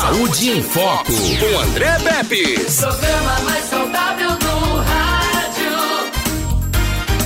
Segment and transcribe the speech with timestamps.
[0.00, 2.54] Saúde em Foco, com André Pepe.
[2.54, 5.72] Programa mais saudável do rádio.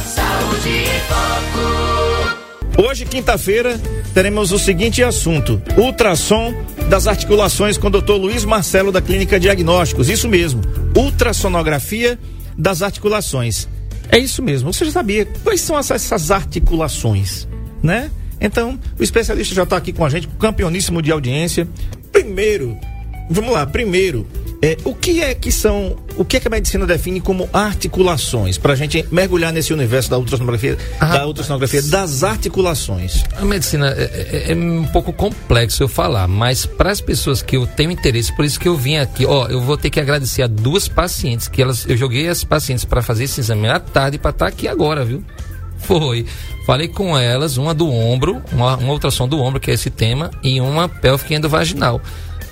[0.06, 2.82] Saúde em Foco.
[2.88, 3.78] Hoje, quinta-feira,
[4.14, 6.54] teremos o seguinte assunto: ultrassom
[6.88, 8.12] das articulações com o Dr.
[8.12, 10.08] Luiz Marcelo da Clínica Diagnósticos.
[10.08, 10.62] Isso mesmo,
[10.96, 12.18] ultrassonografia
[12.56, 13.68] das articulações.
[14.08, 14.72] É isso mesmo.
[14.72, 17.46] Você já sabia quais são essas articulações,
[17.82, 18.10] né?
[18.40, 21.68] Então, o especialista já está aqui com a gente, campeoníssimo de audiência.
[22.22, 22.78] Primeiro,
[23.28, 24.24] vamos lá, primeiro,
[24.62, 28.56] é, o que é que são, o que é que a medicina define como articulações?
[28.56, 33.24] Para a gente mergulhar nesse universo da ultrassonografia, ah, da ultrassonografia das articulações.
[33.36, 37.56] A medicina é, é, é um pouco complexo eu falar, mas para as pessoas que
[37.56, 40.42] eu tenho interesse, por isso que eu vim aqui, ó, eu vou ter que agradecer
[40.42, 44.16] a duas pacientes que elas, eu joguei as pacientes para fazer esse exame à tarde
[44.16, 45.24] para estar tá aqui agora, viu?
[45.82, 46.26] Foi.
[46.66, 50.30] Falei com elas, uma do ombro, uma, uma ultrassom do ombro, que é esse tema,
[50.42, 52.00] e uma pélvica endovaginal.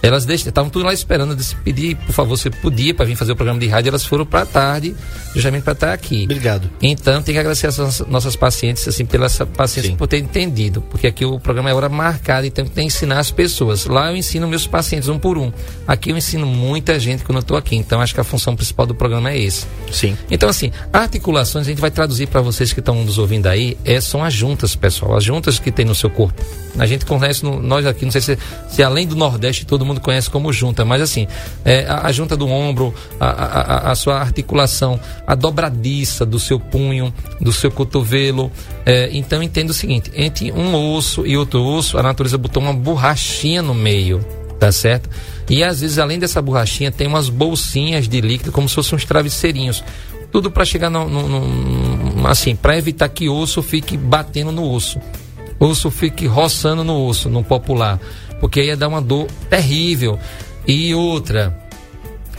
[0.03, 3.33] Elas estavam tudo lá esperando, de se pedir, por favor, se podia para vir fazer
[3.33, 4.95] o programa de rádio, elas foram para tarde,
[5.35, 6.25] justamente para estar aqui.
[6.25, 6.71] Obrigado.
[6.81, 11.25] Então, tem que agradecer as nossas pacientes, assim, pelas pacientes por ter entendido, porque aqui
[11.25, 13.87] o programa é hora marcada, então tem que ensinar as pessoas.
[13.87, 15.53] Lá eu ensino meus pacientes um por um.
[15.87, 18.87] Aqui eu ensino muita gente quando eu estou aqui, então acho que a função principal
[18.87, 19.67] do programa é esse.
[19.93, 20.17] Sim.
[20.31, 24.01] Então, assim, articulações, a gente vai traduzir para vocês que estão nos ouvindo aí, é,
[24.01, 26.43] são as juntas, pessoal, as juntas que tem no seu corpo.
[26.79, 29.90] A gente conhece, no, nós aqui, não sei se, se além do Nordeste todo mundo
[29.99, 31.27] conhece como junta, mas assim,
[31.65, 36.61] é, a, a, junta do ombro, a, a, a, sua articulação, a dobradiça do seu
[36.61, 38.53] punho, do seu cotovelo.
[38.87, 42.75] É, então entenda o seguinte: entre um osso e outro osso, a natureza botou uma
[42.75, 44.21] borrachinha no meio,
[44.59, 45.09] tá certo?
[45.49, 49.05] E às vezes, além dessa borrachinha, tem umas bolsinhas de líquido, como se fossem uns
[49.05, 49.83] travesseirinhos
[50.31, 55.01] tudo para chegar no, no, no assim, para evitar que osso fique batendo no osso
[55.61, 58.01] osso fique roçando no osso, no popular,
[58.41, 60.19] porque ia dar uma dor terrível.
[60.67, 61.57] E outra,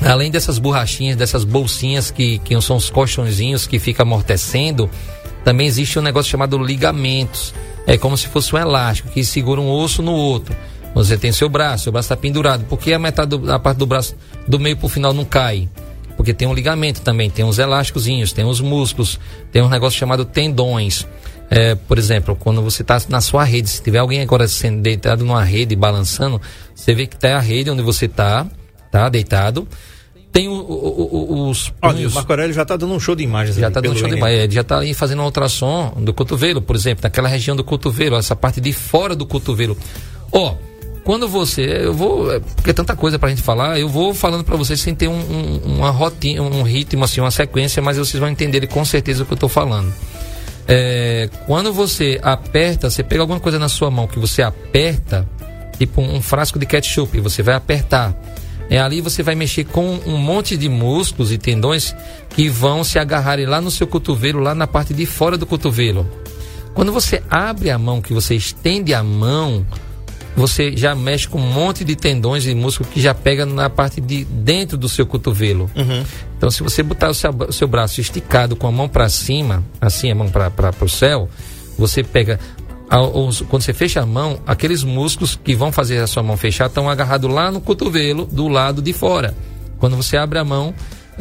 [0.01, 4.89] além dessas borrachinhas, dessas bolsinhas que, que são os colchõezinhos que fica amortecendo,
[5.43, 7.53] também existe um negócio chamado ligamentos.
[7.85, 10.55] É como se fosse um elástico que segura um osso no outro.
[10.93, 12.65] Você tem seu braço, seu braço está pendurado.
[12.65, 14.15] Por que a metade da parte do braço
[14.47, 15.69] do meio para o final não cai?
[16.17, 19.19] Porque tem um ligamento também, tem uns elásticozinhos, tem os músculos,
[19.51, 21.07] tem um negócio chamado tendões.
[21.53, 25.25] É, por exemplo, quando você está na sua rede, se tiver alguém agora sendo deitado
[25.25, 26.41] numa rede balançando,
[26.73, 28.47] você vê que está a rede onde você está,
[28.89, 29.67] tá deitado.
[30.31, 31.73] Tem o, o, o, os.
[31.81, 33.57] Olha, o Marco Aurélio já está dando um show de imagens.
[33.57, 34.43] Já está dando um show de imagens.
[34.43, 38.15] Ele já está aí fazendo uma ultrassom do cotovelo, por exemplo, naquela região do cotovelo,
[38.15, 39.77] essa parte de fora do cotovelo.
[40.31, 40.55] Ó,
[41.03, 44.13] quando você, eu vou, é, porque é tanta coisa para a gente falar, eu vou
[44.13, 47.97] falando para vocês sem ter um, um, uma rotina, um ritmo assim, uma sequência, mas
[47.97, 49.93] vocês vão entender com certeza o que eu estou falando.
[50.67, 55.27] É, quando você aperta, você pega alguma coisa na sua mão que você aperta,
[55.77, 58.15] tipo um frasco de ketchup, você vai apertar.
[58.69, 61.93] É, ali você vai mexer com um monte de músculos e tendões
[62.29, 66.09] que vão se agarrarem lá no seu cotovelo, lá na parte de fora do cotovelo.
[66.73, 69.65] Quando você abre a mão, que você estende a mão,
[70.35, 73.99] você já mexe com um monte de tendões e músculos que já pega na parte
[73.99, 75.69] de dentro do seu cotovelo.
[75.75, 76.03] Uhum.
[76.37, 79.63] Então, se você botar o seu, o seu braço esticado com a mão para cima,
[79.79, 81.29] assim, a mão para o céu,
[81.77, 82.39] você pega.
[83.49, 86.89] quando você fecha a mão, aqueles músculos que vão fazer a sua mão fechar estão
[86.89, 89.35] agarrados lá no cotovelo, do lado de fora.
[89.77, 90.73] Quando você abre a mão,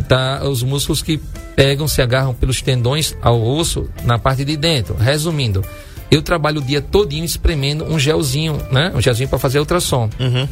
[0.09, 1.21] tá os músculos que
[1.57, 4.95] pegam, se agarram pelos tendões ao osso na parte de dentro.
[4.95, 5.65] Resumindo,
[6.11, 8.93] eu trabalho o dia todinho espremendo um gelzinho, né?
[8.95, 10.11] Um gelzinho para fazer ultrassom.
[10.19, 10.49] Uhum.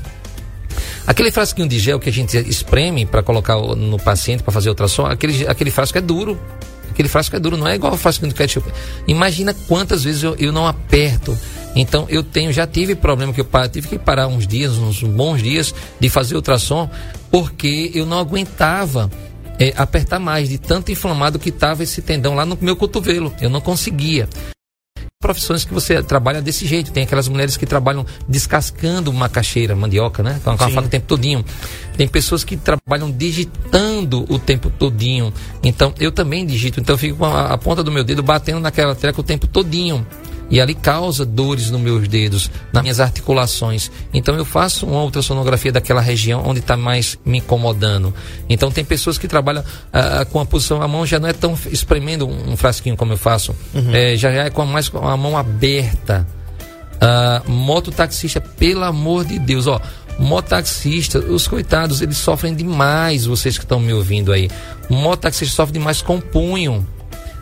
[1.06, 5.06] Aquele frasquinho de gel que a gente espreme para colocar no paciente para fazer ultrassom,
[5.06, 6.38] aquele, aquele frasco é duro.
[6.91, 8.70] Aquele frasco é duro, não é igual o frasquinho de ketchup.
[9.06, 11.36] Imagina quantas vezes eu, eu não aperto.
[11.75, 15.42] Então eu tenho, já tive problema que eu tive que parar uns dias, uns bons
[15.42, 16.90] dias de fazer ultrassom,
[17.30, 19.10] porque eu não aguentava
[19.58, 23.32] é, apertar mais de tanto inflamado que estava esse tendão lá no meu cotovelo.
[23.40, 24.28] Eu não conseguia
[25.20, 26.92] profissões que você trabalha desse jeito.
[26.92, 30.40] Tem aquelas mulheres que trabalham descascando macaxeira, mandioca, né?
[30.44, 31.44] Com a faca o tempo todinho.
[31.96, 35.34] Tem pessoas que trabalham digitando o tempo todinho.
[35.60, 36.78] Então, eu também digito.
[36.78, 39.48] Então, eu fico com a, a ponta do meu dedo batendo naquela treca o tempo
[39.48, 40.06] todinho
[40.50, 43.90] e ali causa dores nos meus dedos, nas minhas articulações.
[44.12, 48.14] Então eu faço uma ultrassonografia daquela região onde está mais me incomodando.
[48.48, 49.62] Então tem pessoas que trabalham
[49.92, 53.12] ah, ah, com a posição, a mão já não é tão espremendo um frasquinho como
[53.12, 53.94] eu faço, uhum.
[53.94, 56.26] é, já, é com a, mais com a mão aberta.
[57.00, 59.80] Ah, mototaxista, pelo amor de Deus, ó,
[60.18, 64.50] mototaxista, os coitados, eles sofrem demais, vocês que estão me ouvindo aí.
[64.88, 66.84] Mototaxista sofre demais com punho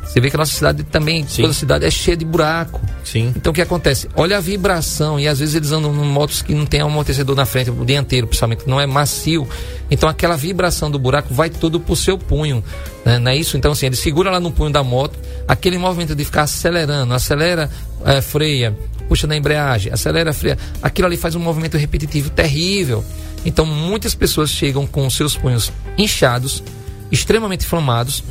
[0.06, 1.42] Você vê que a nossa cidade também, Sim.
[1.42, 2.80] toda cidade é cheia de buraco.
[3.04, 3.32] Sim.
[3.36, 4.08] Então o que acontece?
[4.14, 7.44] Olha a vibração, e às vezes eles andam em motos que não tem amortecedor na
[7.44, 9.46] frente, o dianteiro, principalmente, não é macio.
[9.90, 12.62] Então aquela vibração do buraco vai tudo pro seu punho.
[13.04, 13.18] Né?
[13.18, 13.56] Não é isso?
[13.56, 17.70] Então, assim, ele segura lá no punho da moto, aquele movimento de ficar acelerando, acelera,
[18.04, 18.76] eh, freia,
[19.08, 20.58] puxa na embreagem, acelera, freia.
[20.82, 23.04] Aquilo ali faz um movimento repetitivo terrível.
[23.44, 26.62] Então muitas pessoas chegam com os seus punhos inchados,
[27.10, 28.24] extremamente inflamados,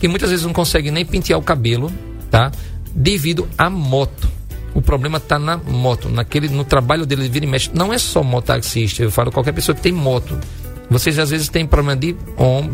[0.00, 1.92] que muitas vezes não conseguem nem pentear o cabelo,
[2.30, 2.50] tá?
[2.94, 4.28] Devido à moto.
[4.74, 7.70] O problema está na moto, naquele, no trabalho dele, vira e mexe.
[7.74, 10.38] Não é só mototaxista, eu falo qualquer pessoa que tem moto.
[10.88, 12.16] Vocês às vezes têm problema de,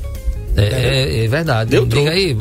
[0.55, 1.71] É, é, é verdade.
[1.71, 2.35] Deu Diga aí,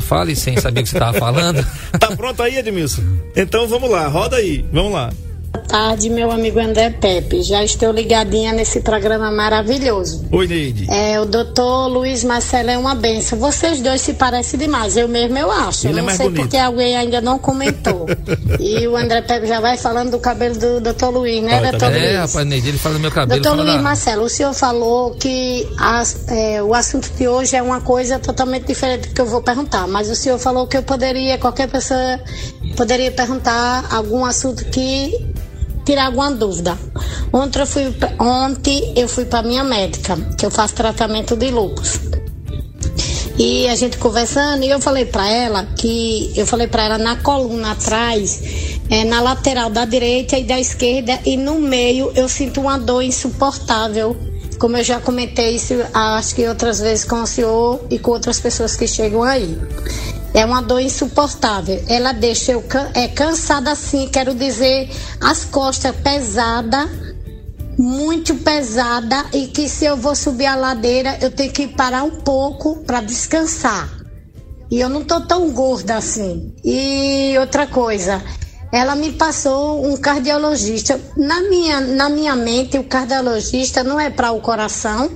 [0.00, 1.64] fale sem saber o que você estava falando.
[1.98, 3.02] Tá pronto aí, Edmilson?
[3.36, 4.64] Então vamos lá, roda aí.
[4.72, 5.10] Vamos lá.
[5.52, 7.42] Boa tarde, meu amigo André Pepe.
[7.42, 10.24] Já estou ligadinha nesse programa maravilhoso.
[10.30, 10.88] Oi, Neide.
[10.88, 13.36] É, o doutor Luiz Marcelo é uma benção.
[13.38, 15.88] Vocês dois se parecem demais, eu mesmo eu acho.
[15.88, 16.42] Ele é eu não mais sei bonito.
[16.42, 18.06] porque alguém ainda não comentou.
[18.60, 21.90] e o André Pepe já vai falando do cabelo do doutor Luiz, né, doutor?
[21.90, 22.02] Luiz?
[22.02, 23.40] É, rapaz, Neide, ele fala do meu cabelo.
[23.42, 27.62] Doutor Luiz da- Marcelo, o senhor falou que as- é, o assunto de hoje é
[27.62, 30.82] uma coisa totalmente diferente do que eu vou perguntar, mas o senhor falou que eu
[30.84, 32.20] poderia, qualquer pessoa
[32.76, 35.34] poderia perguntar algum assunto que
[35.84, 36.78] tirar alguma dúvida.
[37.32, 42.00] Ontem eu fui, ontem eu fui para minha médica, que eu faço tratamento de lúpus.
[43.38, 47.16] E a gente conversando, e eu falei pra ela que eu falei pra ela na
[47.16, 48.42] coluna atrás,
[48.90, 53.02] é, na lateral da direita e da esquerda e no meio eu sinto uma dor
[53.02, 54.16] insuportável.
[54.58, 58.38] Como eu já comentei isso, acho que outras vezes com o senhor e com outras
[58.38, 59.56] pessoas que chegam aí.
[60.32, 61.82] É uma dor insuportável.
[61.88, 64.88] Ela deixa eu can- é, cansada assim, quero dizer,
[65.20, 66.88] as costas pesadas
[67.78, 72.20] muito pesada e que se eu vou subir a ladeira eu tenho que parar um
[72.20, 73.88] pouco para descansar.
[74.70, 76.54] E eu não tô tão gorda assim.
[76.64, 78.22] E outra coisa,
[78.72, 81.00] ela me passou um cardiologista.
[81.16, 85.10] Na minha, na minha mente, o cardiologista não é para o coração?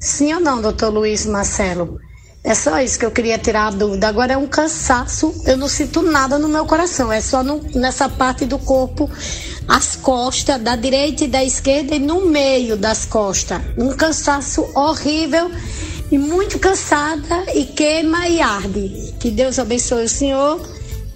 [0.00, 1.98] Sim ou não, doutor Luiz Marcelo?
[2.46, 4.06] É só isso que eu queria tirar a dúvida.
[4.06, 8.06] Agora é um cansaço, eu não sinto nada no meu coração, é só no- nessa
[8.06, 9.10] parte do corpo,
[9.66, 13.62] as costas, da direita e da esquerda e no meio das costas.
[13.78, 15.50] Um cansaço horrível
[16.12, 19.14] e muito cansada e queima e arde.
[19.18, 20.60] Que Deus abençoe o senhor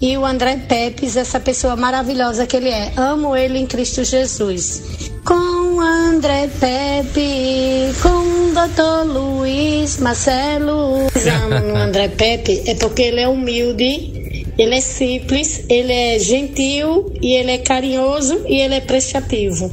[0.01, 2.91] e o André Pepes, essa pessoa maravilhosa que ele é.
[2.97, 4.81] Amo ele em Cristo Jesus.
[5.25, 9.11] Com André Pepe, com o Dr.
[9.11, 11.07] Luiz Marcelo.
[11.07, 17.13] Amo o André Pepe é porque ele é humilde, ele é simples, ele é gentil
[17.21, 19.69] e ele é carinhoso e ele é prestativo.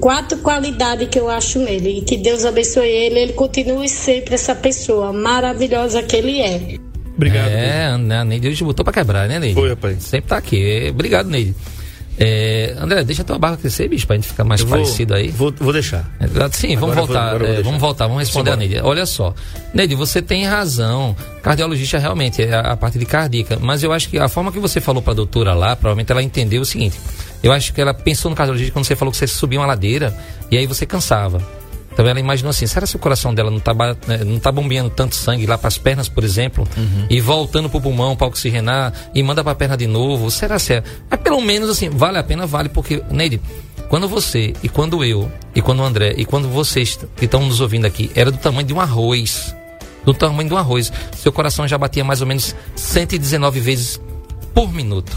[0.00, 1.98] Quatro qualidades que eu acho nele.
[1.98, 6.76] E que Deus abençoe ele, ele continue sempre essa pessoa maravilhosa que ele é.
[7.16, 7.48] Obrigado.
[7.48, 9.54] É, a Neide hoje botou pra quebrar, né, Neide?
[9.54, 10.02] Foi, rapaz.
[10.02, 10.88] Sempre tá aqui.
[10.90, 11.54] Obrigado, Neide.
[12.16, 15.14] É, André, deixa a tua barba crescer, bicho, pra gente ficar mais Eu vou- parecido
[15.14, 15.28] aí.
[15.30, 16.08] Vou, vou deixar.
[16.20, 17.38] É, Sim, vamos vou- voltar.
[17.38, 18.56] vou é, vamos voltar, vamos responder a.
[18.56, 18.80] Neide.
[18.82, 19.34] Olha só.
[19.72, 21.16] Neide, você tem razão.
[21.42, 23.58] Cardiologista realmente é a, a parte de cardíaca.
[23.60, 26.62] Mas eu acho que a forma que você falou pra doutora lá, provavelmente ela entendeu
[26.62, 26.96] o seguinte.
[27.42, 30.16] Eu acho que ela pensou no cardiologista quando você falou que você subia uma ladeira
[30.50, 31.42] e aí você cansava.
[31.94, 34.50] Então ela imaginou assim, será que o coração dela não tá, ba- né, não tá
[34.50, 36.66] bombeando tanto sangue lá para as pernas, por exemplo,
[37.08, 40.28] e voltando pro pulmão para oxigenar e manda para a perna de novo?
[40.30, 40.82] Será que é?
[41.08, 43.40] Mas pelo menos assim, vale a pena, vale, porque, Neide,
[43.88, 47.60] quando você e quando eu e quando o André e quando vocês que estão nos
[47.60, 49.54] ouvindo aqui, era do tamanho de um arroz.
[50.04, 50.92] Do tamanho de um arroz.
[51.16, 54.00] Seu coração já batia mais ou menos 119 vezes
[54.52, 55.16] por minuto.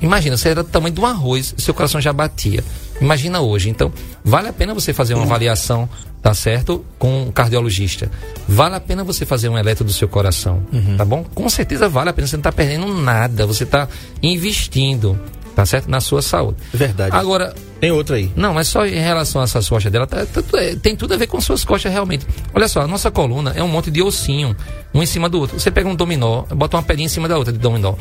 [0.00, 2.64] Imagina, você era do tamanho de um arroz, seu coração já batia.
[3.02, 3.68] Imagina hoje.
[3.68, 3.92] Então,
[4.24, 5.88] vale a pena você fazer uma avaliação,
[6.22, 6.84] tá certo?
[6.98, 8.10] Com um cardiologista.
[8.48, 10.62] Vale a pena você fazer um eletro do seu coração,
[10.96, 11.24] tá bom?
[11.34, 12.26] Com certeza vale a pena.
[12.28, 13.46] Você não está perdendo nada.
[13.46, 13.88] Você está
[14.22, 15.18] investindo,
[15.54, 15.88] tá certo?
[15.90, 16.56] Na sua saúde.
[16.72, 17.14] Verdade.
[17.16, 18.30] Agora, Tem outra aí.
[18.36, 21.16] Não, mas só em relação a essas costas dela, tá- tá- é, tem tudo a
[21.16, 22.24] ver com suas costas realmente.
[22.54, 24.56] Olha só, a nossa coluna é um monte de ossinho,
[24.94, 25.58] um em cima do outro.
[25.58, 27.94] Você pega um dominó, bota uma pedrinha em cima da outra de dominó.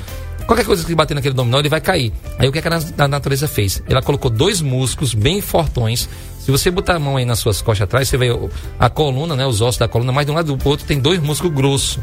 [0.46, 2.12] Qualquer coisa que bater naquele dominó, ele vai cair.
[2.38, 3.82] Aí o que, é que a, na- a natureza fez?
[3.88, 6.10] Ela colocou dois músculos bem fortões.
[6.40, 8.28] Se você botar a mão aí nas suas costas atrás, você vê
[8.80, 9.46] a coluna, né?
[9.46, 12.00] Os ossos da coluna, mas de um lado do outro tem dois músculos grossos.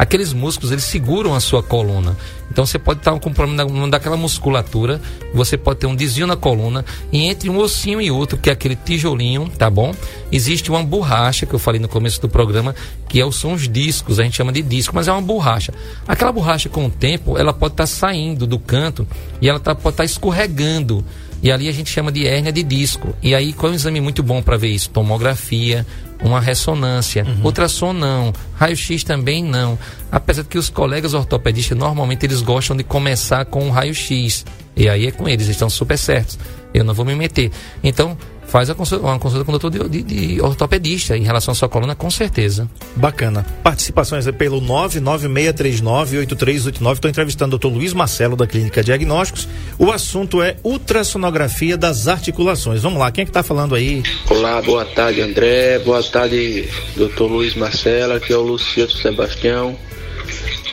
[0.00, 2.16] Aqueles músculos, eles seguram a sua coluna.
[2.50, 4.98] Então você pode estar com um problema da- daquela musculatura,
[5.34, 8.52] você pode ter um desvio na coluna, e entre um ossinho e outro, que é
[8.54, 9.94] aquele tijolinho, tá bom?
[10.32, 12.74] Existe uma borracha, que eu falei no começo do programa,
[13.10, 15.70] que é, são os discos, a gente chama de disco, mas é uma borracha.
[16.08, 19.06] Aquela borracha, com o tempo, ela pode estar saindo do canto
[19.38, 21.04] e ela tá- pode estar escorregando.
[21.42, 23.14] E ali a gente chama de hérnia de disco.
[23.22, 24.88] E aí, qual é um exame muito bom para ver isso?
[24.90, 25.86] Tomografia,
[26.22, 29.78] uma ressonância, ultrassom não, raio-x também não.
[30.10, 34.44] Apesar de que os colegas ortopedistas normalmente eles gostam de começar com um raio-x.
[34.76, 36.38] E aí é com eles, eles estão super certos.
[36.72, 37.50] Eu não vou me meter.
[37.82, 38.16] Então,
[38.50, 41.54] faz a consulta, uma consulta com o doutor de, de- de ortopedista em relação à
[41.54, 42.68] sua coluna, com certeza.
[42.96, 43.46] Bacana.
[43.62, 46.92] Participações é pelo 996398389.
[46.94, 47.68] Estou entrevistando o Dr.
[47.68, 49.48] Luiz Marcelo da Clínica Diagnósticos.
[49.78, 52.82] O assunto é ultrassonografia das articulações.
[52.82, 54.02] Vamos lá, quem é que está falando aí?
[54.28, 57.22] Olá, boa tarde André, boa tarde Dr.
[57.22, 59.76] Luiz Marcelo, aqui é o Luciano Sebastião.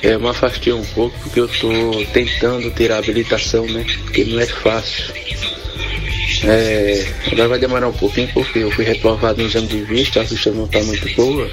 [0.04, 3.84] É, eu me afastei um pouco porque eu estou tentando ter a habilitação, né?
[4.04, 5.06] Porque não é fácil.
[6.44, 10.24] É, agora vai demorar um pouquinho porque eu fui reprovado no exame de vista, a
[10.24, 11.50] vista não está muito boa.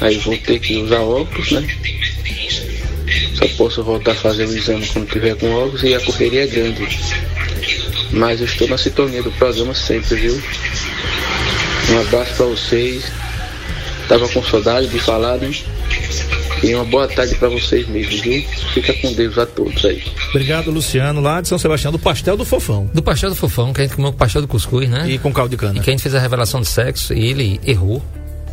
[0.00, 1.66] Aí vou ter que usar óculos, né?
[3.34, 6.46] Só posso voltar a fazer o exame quando tiver com óculos e a correria é
[6.46, 6.98] grande.
[8.10, 10.42] Mas eu estou na sintonia do programa sempre, viu?
[11.90, 13.04] Um abraço para vocês.
[14.08, 15.52] Tava com saudade de falar, né?
[16.62, 18.42] E uma boa tarde para vocês mesmo, viu?
[18.74, 20.02] Fica com Deus a todos aí.
[20.30, 22.88] Obrigado, Luciano, lá de São Sebastião, do Pastel do Fofão.
[22.92, 25.08] Do pastel do fofão, que a gente comeu com pastel do cuscuz, né?
[25.08, 25.78] E com caldo de cana.
[25.78, 28.02] E que a gente fez a revelação de sexo e ele errou.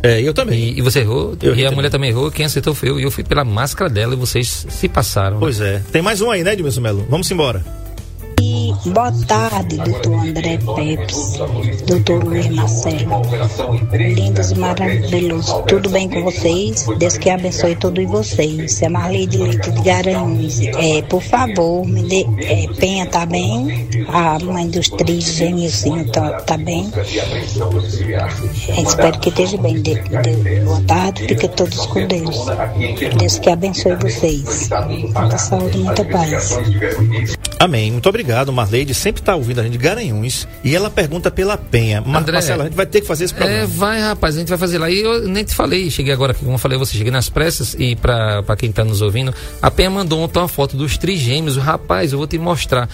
[0.02, 0.58] É, eu também.
[0.58, 3.00] E, e você errou, Eu e a mulher também errou, quem acertou foi eu.
[3.00, 5.38] E eu fui pela máscara dela e vocês se passaram.
[5.38, 5.82] Pois é.
[5.92, 7.06] Tem mais um aí, né, Edmilson Melo?
[7.10, 7.64] Vamos embora.
[8.92, 11.32] Boa tarde, doutor André Pepes,
[11.86, 13.22] doutor Luiz Marcelo.
[13.92, 15.62] Lindos e maravilhosos.
[15.66, 16.86] Tudo bem com vocês?
[16.98, 18.80] Deus que abençoe todos vocês.
[18.82, 20.60] É Marley de Leite de Garanhuns.
[20.60, 22.26] É, por favor, me dê.
[22.44, 23.88] É, Penha tá bem?
[24.08, 26.90] A mãe dos três gêmeos tá, tá bem?
[28.68, 29.80] É, espero que esteja bem.
[29.82, 32.46] De, de- boa tarde, fiquem todos com Deus.
[33.18, 34.68] Deus que abençoe vocês.
[35.14, 36.58] Muita saúde, muita paz.
[37.60, 37.90] Amém.
[37.90, 38.52] Muito obrigado.
[38.78, 40.46] Marleide sempre está ouvindo a gente Garanhuns.
[40.62, 42.00] E ela pergunta pela Penha.
[42.00, 43.66] Mar André, Marcelo, a gente vai ter que fazer esse É, programa.
[43.66, 44.90] vai, rapaz, a gente vai fazer lá.
[44.90, 47.28] E eu nem te falei, cheguei agora, aqui, como eu falei a você, cheguei nas
[47.28, 50.96] pressas e pra, pra quem tá nos ouvindo, a Penha mandou ontem uma foto dos
[50.96, 51.56] trigêmeos.
[51.56, 52.88] Rapaz, eu vou te mostrar.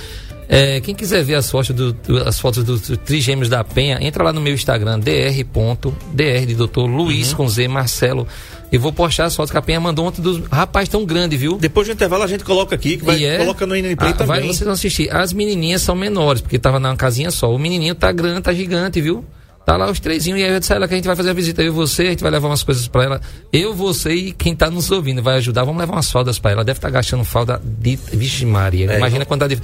[0.46, 4.32] É, quem quiser ver as fotos, do, as fotos dos trigêmeos da Penha, entra lá
[4.32, 7.36] no meu Instagram, dr.dr de doutor Luiz Uhum.
[7.36, 8.26] com Z Marcelo.
[8.74, 10.40] E vou postar as fotos que a Penha mandou ontem dos.
[10.50, 11.56] Rapaz, tão grande, viu?
[11.56, 14.10] Depois do intervalo a gente coloca aqui, que vai, E é- coloca no NN Play
[14.18, 14.52] Ah, vai, também.
[14.52, 15.14] vocês vão assistir.
[15.14, 17.54] As menininhas são menores, porque tava na casinha só.
[17.54, 19.24] O menininho tá grande, tá gigante, viu?
[19.64, 20.40] Tá lá os trêsinhos.
[20.40, 21.62] E aí eu disse a ela que a gente vai fazer a visita.
[21.62, 23.20] Eu e você, a gente vai levar umas coisas pra ela.
[23.52, 25.62] Eu, você e quem tá nos ouvindo vai ajudar.
[25.62, 26.64] Vamos levar umas fraldas pra ela.
[26.64, 27.96] Deve estar gastando fralda de.
[28.12, 28.90] Vixe, Maria.
[28.92, 29.58] É, Imagina quando tá de.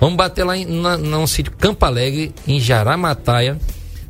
[0.00, 3.58] Vamos bater lá em, na, num sítio Campo Alegre, em Jaramataia.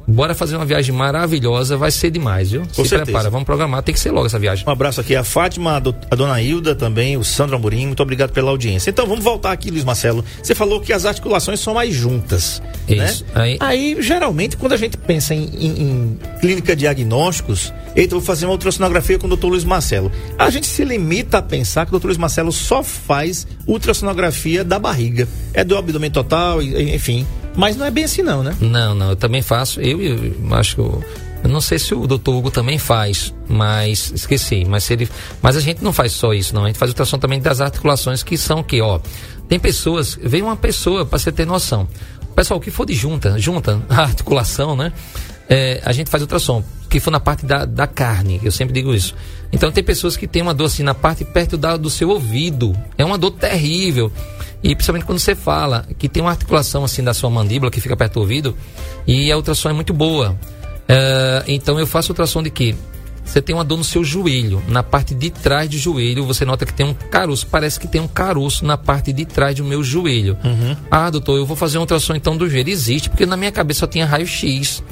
[0.07, 1.77] Bora fazer uma viagem maravilhosa.
[1.77, 2.65] Vai ser demais, viu?
[2.67, 3.05] Se certeza.
[3.05, 3.31] prepara.
[3.31, 3.83] Vamos programar.
[3.83, 4.65] Tem que ser logo essa viagem.
[4.67, 8.03] Um abraço aqui a Fátima, a, do- a dona Hilda também, o Sandro Amorim, muito
[8.03, 8.91] obrigado pela audiência.
[8.91, 10.25] Então vamos voltar aqui, Luiz Marcelo.
[10.43, 12.61] Você falou que as articulações são mais juntas.
[12.89, 13.25] Isso.
[13.35, 13.57] Né?
[13.61, 18.47] Aí- geralmente, quando a gente pensa em, em- em clínica diagnósticos, eita, eu vou fazer
[18.47, 20.11] uma ultrassonografia com o doutor Luiz Marcelo.
[20.39, 24.79] A gente se limita a pensar que o doutor Luiz Marcelo só faz ultrassonografia da
[24.79, 25.29] barriga.
[25.55, 27.27] É do abdômen total, enfim.
[27.55, 28.57] Mas não é bem assim, não, né?
[28.61, 29.81] Não, não, eu também faço.
[29.81, 31.05] Eu, eu acho que eu,
[31.45, 34.65] eu não sei se o doutor Hugo também faz, mas esqueci.
[34.65, 35.09] Mas ele,
[35.43, 36.65] mas a gente não faz só isso, não.
[36.65, 39.01] A gente faz ultrassom também das articulações que são que, ó,
[39.49, 41.87] tem pessoas, vem uma pessoa para você ter noção.
[42.35, 44.93] Pessoal, o que for de junta, junta a articulação, né?
[45.49, 48.95] É, a gente faz ultrassom, que for na parte da, da carne, eu sempre digo
[48.95, 49.15] isso.
[49.53, 52.77] Então tem pessoas que têm uma dor assim na parte perto da, do seu ouvido.
[52.97, 54.11] É uma dor terrível.
[54.63, 57.97] E principalmente quando você fala que tem uma articulação assim da sua mandíbula que fica
[57.97, 58.57] perto do ouvido
[59.07, 60.39] e a ultrassom é muito boa.
[60.89, 62.75] É, então eu faço ultrassom de quê?
[63.33, 66.67] Você tem uma dor no seu joelho, na parte de trás do joelho, você nota
[66.67, 69.83] que tem um caroço, parece que tem um caroço na parte de trás do meu
[69.83, 70.37] joelho.
[70.91, 72.69] Ah, doutor, eu vou fazer uma ultrassom então do joelho.
[72.69, 74.83] Existe, porque na minha cabeça só tinha raio-x.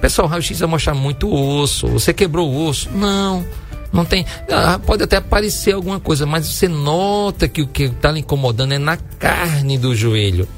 [0.00, 1.88] Pessoal, raio-x vai mostrar muito osso.
[1.88, 2.88] Você quebrou o osso?
[2.90, 3.44] Não.
[3.92, 4.24] Não tem.
[4.50, 8.72] ah, pode até aparecer alguma coisa, mas você nota que o que está lhe incomodando
[8.72, 10.48] é na carne do joelho.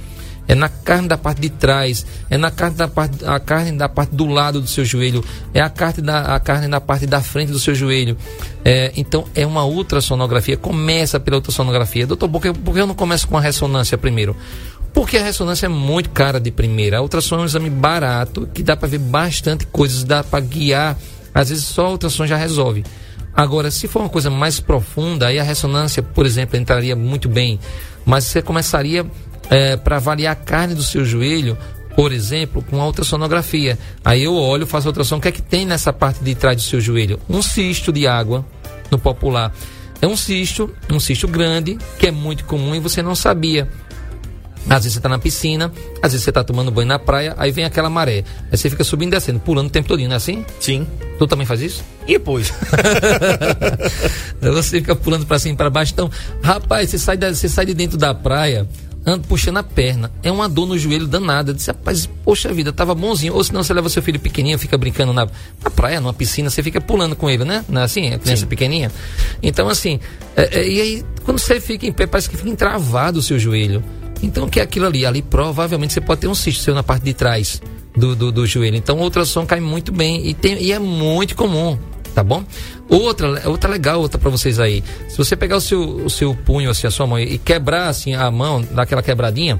[0.49, 3.89] É na carne da parte de trás, é na carne da parte, a carne da
[3.89, 7.21] parte do lado do seu joelho, é a carne da, a carne na parte da
[7.21, 8.17] frente do seu joelho.
[8.65, 10.57] É, então é uma ultrassonografia.
[10.57, 12.07] Começa pela ultrassonografia.
[12.07, 14.37] Doutor, por que, por que eu não começo com a ressonância primeiro?
[14.93, 16.99] Porque a ressonância é muito cara de primeira.
[16.99, 20.99] A ultrassom é um exame barato que dá para ver bastante coisas, dá para guiar.
[21.35, 22.85] Às vezes só a ultrassom já resolve.
[23.35, 27.59] Agora, se for uma coisa mais profunda, aí a ressonância, por exemplo, entraria muito bem.
[28.05, 29.07] Mas você começaria
[29.53, 31.59] é, para avaliar a carne do seu joelho,
[31.95, 33.79] por exemplo, com a ultrassonografia.
[34.03, 36.57] Aí eu olho, faço a ultrassom, o que é que tem nessa parte de trás
[36.57, 37.21] do seu joelho?
[37.29, 38.45] Um cisto de água,
[38.91, 39.53] no popular.
[40.01, 43.69] É um cisto, um cisto grande, que é muito comum e você não sabia.
[44.69, 47.51] Às vezes você está na piscina, às vezes você está tomando banho na praia, aí
[47.51, 48.25] vem aquela maré.
[48.51, 50.47] Aí você fica subindo e descendo, pulando o tempo todo, não é assim?
[50.61, 50.87] Sim.
[51.19, 51.85] Tu também faz isso?
[52.07, 52.53] E depois?
[54.41, 55.93] você fica pulando para cima e para baixo.
[55.93, 56.11] Então,
[56.43, 58.67] rapaz, você sai, da, você sai de dentro da praia,
[59.05, 60.11] anda puxando a perna.
[60.23, 61.53] É uma dor no joelho danada.
[61.53, 63.35] Diz, rapaz, poxa vida, tava bonzinho.
[63.35, 65.27] Ou senão você leva seu filho pequenininho, fica brincando na,
[65.63, 67.65] na praia, numa piscina, você fica pulando com ele, né?
[67.69, 68.13] Não é assim?
[68.13, 68.47] A criança Sim.
[68.47, 68.93] pequenininha.
[69.43, 69.99] Então, assim,
[70.37, 73.39] é, é, e aí, quando você fica em pé, parece que fica entravado o seu
[73.39, 73.83] joelho.
[74.23, 75.05] Então, o que é aquilo ali?
[75.05, 77.61] Ali provavelmente você pode ter um cisto seu na parte de trás
[77.97, 78.77] do, do, do joelho.
[78.77, 81.77] Então, o ultrassom cai muito bem e, tem, e é muito comum,
[82.15, 82.45] tá bom?
[82.93, 84.85] Outra, outra legal, outra para vocês aí.
[85.09, 88.15] Se você pegar o seu, o seu punho, assim, a sua mão e quebrar assim
[88.15, 89.59] a mão, dar aquela quebradinha,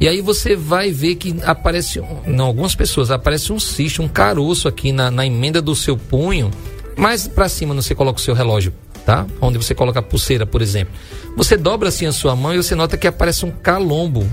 [0.00, 4.68] e aí você vai ver que aparece, em algumas pessoas, aparece um cisto, um caroço
[4.68, 6.50] aqui na, na emenda do seu punho.
[6.96, 8.72] Mais para cima você coloca o seu relógio,
[9.04, 9.26] tá?
[9.38, 10.94] Onde você coloca a pulseira, por exemplo.
[11.36, 14.26] Você dobra assim a sua mão e você nota que aparece um calombo,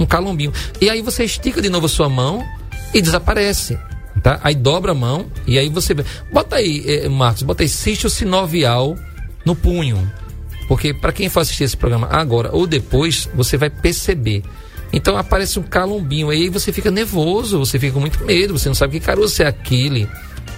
[0.00, 0.52] um calombinho.
[0.80, 2.44] E aí você estica de novo a sua mão
[2.92, 3.78] e desaparece.
[4.22, 4.40] Tá?
[4.42, 5.94] Aí dobra a mão e aí você.
[6.32, 8.96] Bota aí, eh, Marcos, bota aí cisto sinovial
[9.44, 10.10] no punho.
[10.68, 14.42] Porque para quem for assistir esse programa agora ou depois, você vai perceber.
[14.92, 18.74] Então aparece um calombinho, aí você fica nervoso, você fica com muito medo, você não
[18.74, 20.08] sabe que caroço é aquele.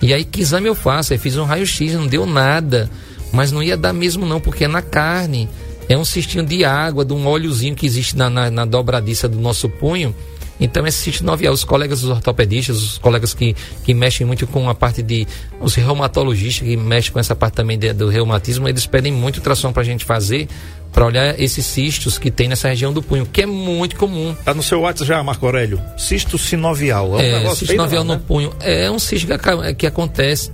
[0.03, 1.13] E aí que exame eu faço?
[1.13, 2.91] Aí fiz um raio-x, não deu nada.
[3.33, 5.49] Mas não ia dar mesmo não, porque é na carne.
[5.89, 9.39] É um cistinho de água, de um óleozinho que existe na, na, na dobradiça do
[9.39, 10.15] nosso punho.
[10.59, 13.55] Então, esse cisto novial, os colegas dos ortopedistas, os colegas que,
[13.85, 15.27] que mexem muito com a parte de.
[15.61, 19.71] os reumatologistas que mexem com essa parte também de- do reumatismo, eles pedem muito ultrassom
[19.73, 20.49] para a gente fazer,
[20.93, 24.35] para olhar esses cistos que tem nessa região do punho, que é muito comum.
[24.47, 25.79] Tá no seu WhatsApp já, Marco Aurélio?
[25.99, 27.21] Cisto sinovial.
[27.21, 28.23] É um É, cisto bem novial no né?
[28.27, 28.53] punho.
[28.61, 30.51] É um cisto que, que acontece.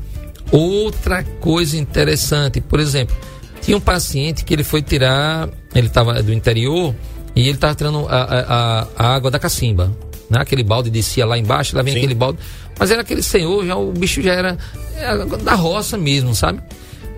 [0.51, 3.17] Outra coisa interessante, por exemplo,
[3.63, 6.93] tinha um paciente que ele foi tirar, ele estava do interior
[7.35, 9.93] e ele estava tirando a, a- a- água da cacimba.
[10.31, 10.39] Né?
[10.41, 12.01] Aquele balde descia lá embaixo, lá vem Sim.
[12.01, 12.39] aquele balde.
[12.79, 14.59] Mas era aquele senhor, já, o bicho já era,
[14.97, 16.61] era da roça mesmo, sabe?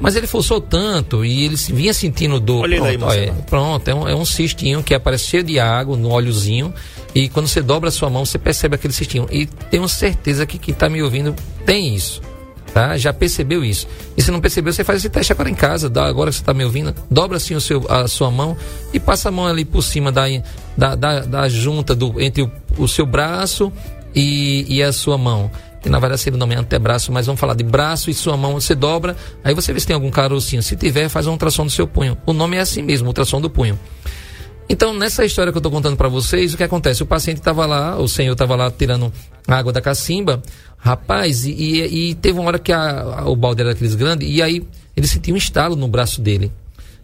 [0.01, 2.63] Mas ele forçou tanto e ele vinha sentindo dor.
[2.65, 5.61] Olha aí, Pronto, ó, é, pronto, é um, é um cistinho que aparece cheio de
[5.61, 6.75] água no óleozinho.
[7.15, 9.29] E quando você dobra a sua mão, você percebe aquele cistinho.
[9.31, 12.21] E tenho certeza que quem está me ouvindo tem isso.
[12.75, 12.99] Tá?
[12.99, 13.87] Já percebeu isso.
[14.17, 15.89] E se não percebeu, você faz esse teste agora em casa.
[15.89, 18.57] Dá, agora que você está me ouvindo, dobra assim o seu, a sua mão
[18.93, 20.25] e passa a mão ali por cima da,
[20.77, 23.73] da, da, da junta do, entre o, o seu braço
[24.13, 25.49] e, e a sua mão.
[25.81, 28.55] Que na verdade seria o nome antebraço, mas vamos falar de braço e sua mão.
[28.55, 30.61] Você dobra, aí você vê se tem algum carocinho.
[30.61, 32.19] Se tiver, faz um ultrassom do seu punho.
[32.27, 33.79] O nome é assim mesmo, ultrassom do punho.
[34.69, 37.03] Então, nessa história que eu estou contando para vocês, o que acontece?
[37.03, 39.13] O paciente estava lá, o senhor estava lá tirando
[39.47, 40.43] água da cacimba,
[40.79, 44.29] rapaz, e, e- e teve uma hora que a- a- o balde era daqueles grandes,
[44.29, 44.63] e aí
[44.97, 46.51] ele sentiu um estalo no braço dele.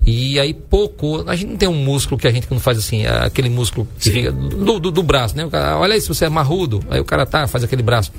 [0.06, 1.28] E aí pocou.
[1.28, 4.10] A gente não tem um músculo que a gente quando faz assim, aquele músculo que
[4.10, 5.46] fica do, do, do braço, né?
[5.50, 8.10] Cara, olha aí se você é marrudo, aí o cara tá, faz aquele braço.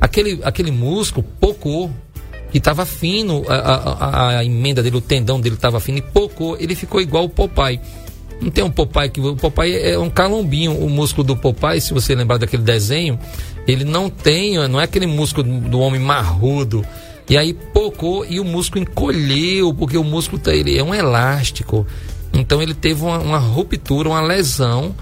[0.00, 1.90] Aquele, aquele músculo pocou
[2.50, 3.76] que estava fino, a, a,
[4.36, 7.28] a- a emenda dele, o tendão dele estava fino e pocou, ele ficou igual o
[7.28, 7.78] Popeye.
[8.40, 9.20] Não tem um Popeye que.
[9.20, 13.18] O Popeye é um calombinho, o músculo do Popeye, se você lembrar daquele desenho,
[13.66, 16.84] ele não tem, não é aquele músculo do, homem marrudo.
[17.28, 21.86] E aí pocou e o músculo encolheu, porque o músculo tá- ele é um elástico.
[22.32, 24.94] Então ele teve uma, uma ruptura, uma lesão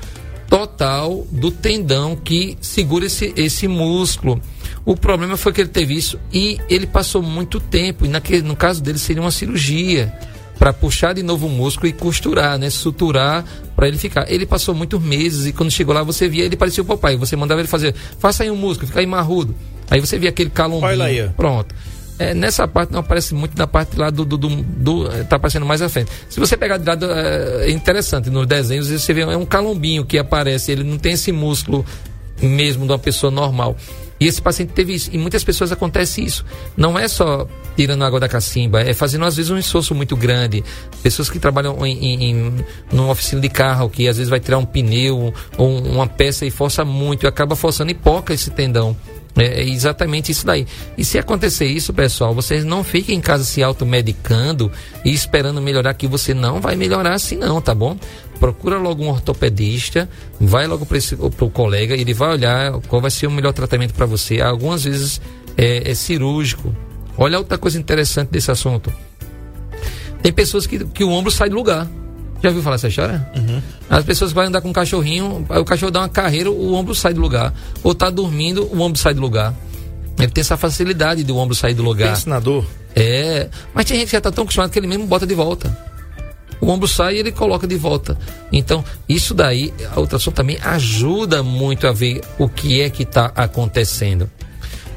[0.48, 4.40] total do tendão que segura esse, esse músculo.
[4.84, 8.04] O problema foi que ele teve isso e ele passou muito tempo.
[8.04, 10.12] E naquele, no caso dele seria uma cirurgia
[10.58, 14.30] para puxar de novo o músculo e costurar, né, suturar para ele ficar.
[14.30, 17.16] Ele passou muitos meses e quando chegou lá você via ele parecia o papai.
[17.16, 19.54] Você mandava ele fazer, faça aí um músculo, fica aí marrudo.
[19.90, 20.86] Aí você via aquele calombinho.
[20.90, 21.28] Olha aí.
[21.36, 21.74] Pronto.
[22.18, 24.24] É, nessa parte não aparece muito na parte lá do.
[24.24, 26.10] do, do, do- é, tá aparecendo mais à frente.
[26.30, 30.02] Se você pegar de lado, é, é interessante, nos desenhos você vê é um calombinho
[30.06, 31.84] que aparece, ele não tem esse músculo
[32.40, 33.76] mesmo de uma pessoa normal.
[34.18, 35.10] E esse paciente teve isso.
[35.12, 36.44] E muitas pessoas acontece isso.
[36.76, 40.64] Não é só tirando água da cacimba, é fazendo às vezes um esforço muito grande.
[41.02, 44.58] Pessoas que trabalham em, em, em numa oficina de carro, que às vezes vai tirar
[44.58, 48.96] um pneu ou uma peça e força muito, e acaba forçando e poca esse tendão.
[49.38, 50.66] É exatamente isso daí.
[50.96, 54.72] E se acontecer isso, pessoal, vocês não fiquem em casa se automedicando
[55.04, 57.98] e esperando melhorar, que você não vai melhorar assim não, tá bom?
[58.38, 63.26] Procura logo um ortopedista, vai logo para o colega, ele vai olhar qual vai ser
[63.26, 64.40] o melhor tratamento para você.
[64.40, 65.20] Algumas vezes
[65.56, 66.74] é, é cirúrgico.
[67.16, 68.92] Olha outra coisa interessante desse assunto.
[70.22, 71.88] Tem pessoas que, que o ombro sai do lugar.
[72.42, 73.26] Já viu falar essa história?
[73.34, 73.62] Uhum.
[73.88, 77.14] As pessoas vão andar com um cachorrinho, o cachorro dá uma carreira, o ombro sai
[77.14, 77.54] do lugar.
[77.82, 79.54] Ou tá dormindo, o ombro sai do lugar.
[80.18, 82.10] Ele tem essa facilidade de o ombro sair do lugar.
[82.10, 82.66] Pensa na dor.
[82.94, 85.76] É, mas tem gente que já tá tão acostumado que ele mesmo bota de volta.
[86.60, 88.18] O ombro sai e ele coloca de volta.
[88.52, 93.32] Então, isso daí, a ultrassom também ajuda muito a ver o que é que está
[93.34, 94.30] acontecendo.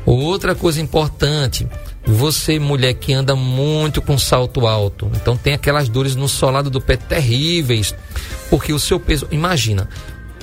[0.05, 1.67] Outra coisa importante,
[2.05, 6.81] você, mulher que anda muito com salto alto, então tem aquelas dores no solado do
[6.81, 7.93] pé terríveis,
[8.49, 9.87] porque o seu peso, imagina,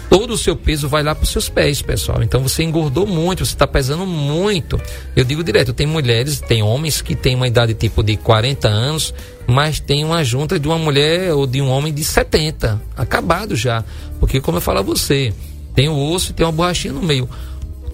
[0.08, 2.22] todo o seu peso vai lá para os seus pés, pessoal.
[2.22, 4.80] Então você engordou muito, você está pesando muito.
[5.14, 9.14] Eu digo direto, tem mulheres, tem homens que têm uma idade tipo de 40 anos,
[9.46, 13.84] mas tem uma junta de uma mulher ou de um homem de 70, acabado já.
[14.18, 15.32] Porque como eu falo a você,
[15.74, 17.28] tem o osso e tem uma borrachinha no meio.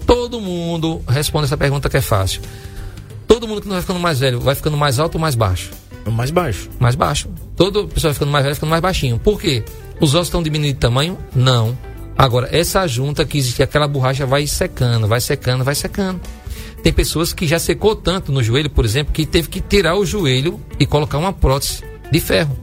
[0.05, 2.41] Todo mundo responde essa pergunta que é fácil
[3.43, 5.71] todo mundo que não vai ficando mais velho vai ficando mais alto ou mais baixo?
[6.05, 6.69] Mais baixo.
[6.79, 7.29] Mais baixo.
[7.55, 9.19] Todo pessoa vai ficando mais velho ficando mais baixinho.
[9.19, 9.63] Por quê?
[9.99, 11.17] Os ossos estão diminuindo de tamanho?
[11.35, 11.77] Não.
[12.17, 16.21] Agora, essa junta que existe, aquela borracha vai secando, vai secando, vai secando.
[16.83, 20.05] Tem pessoas que já secou tanto no joelho, por exemplo, que teve que tirar o
[20.05, 22.57] joelho e colocar uma prótese de ferro.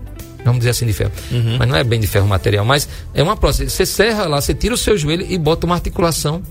[0.44, 1.12] Vamos dizer assim, de ferro.
[1.30, 1.56] Uhum.
[1.58, 3.70] Mas não é bem de ferro material, mas é uma prótese.
[3.70, 6.42] Você serra lá, você tira o seu joelho e bota uma articulação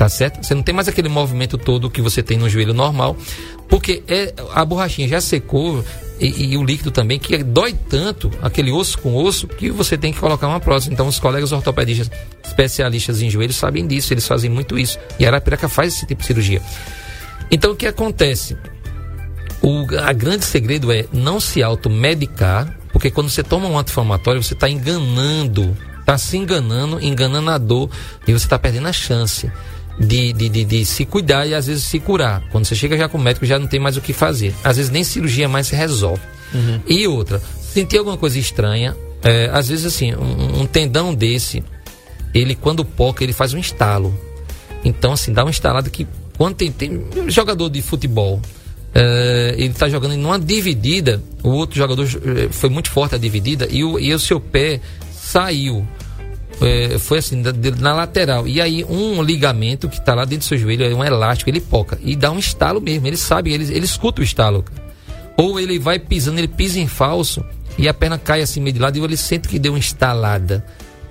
[0.00, 0.42] tá certo?
[0.42, 3.14] Você não tem mais aquele movimento todo que você tem no joelho normal,
[3.68, 5.84] porque é, a borrachinha já secou
[6.20, 10.12] e, e, o líquido também, que dói tanto, aquele osso com osso, que você tem
[10.12, 10.92] que colocar uma prótese.
[10.92, 12.10] Então, os colegas ortopedistas
[12.44, 14.98] especialistas em joelhos sabem disso, eles fazem muito isso.
[15.18, 16.60] E a Arapiraca faz esse tipo de cirurgia.
[17.50, 18.56] Então, o que acontece?
[19.62, 24.54] O a grande segredo é não se automedicar, porque quando você toma um anti-inflamatório, você
[24.54, 27.90] está enganando, está se enganando, enganando a dor
[28.26, 29.50] e você está perdendo a chance
[30.00, 32.42] de, de, de, de, se cuidar e às vezes se curar.
[32.50, 34.54] Quando você chega já com o médico, já não tem mais o que fazer.
[34.64, 36.22] Às vezes nem cirurgia mais se resolve.
[36.54, 36.80] Uhum.
[36.88, 41.62] E outra, sentir alguma coisa estranha, é, às vezes assim, um, um, tendão desse,
[42.34, 44.18] ele quando poca, ele faz um estalo.
[44.82, 46.06] Então, assim, dá uma instalada que
[46.38, 48.40] quando tem, tem um jogador de futebol,
[48.94, 53.18] é, ele está jogando em uma dividida, o outro jogador é, foi muito forte a
[53.18, 54.80] dividida e o, e o seu pé
[55.12, 55.86] saiu
[56.60, 58.46] é, foi assim, de, na lateral.
[58.46, 61.60] E aí um ligamento que está lá dentro do seu joelho, é um elástico, ele
[61.60, 61.98] poca.
[62.02, 63.06] E dá um estalo mesmo.
[63.06, 64.64] Ele sabe, ele, ele escuta o estalo.
[65.36, 67.44] Ou ele vai pisando, ele pisa em falso
[67.78, 70.64] e a perna cai assim meio de lado e ele sente que deu uma estalada.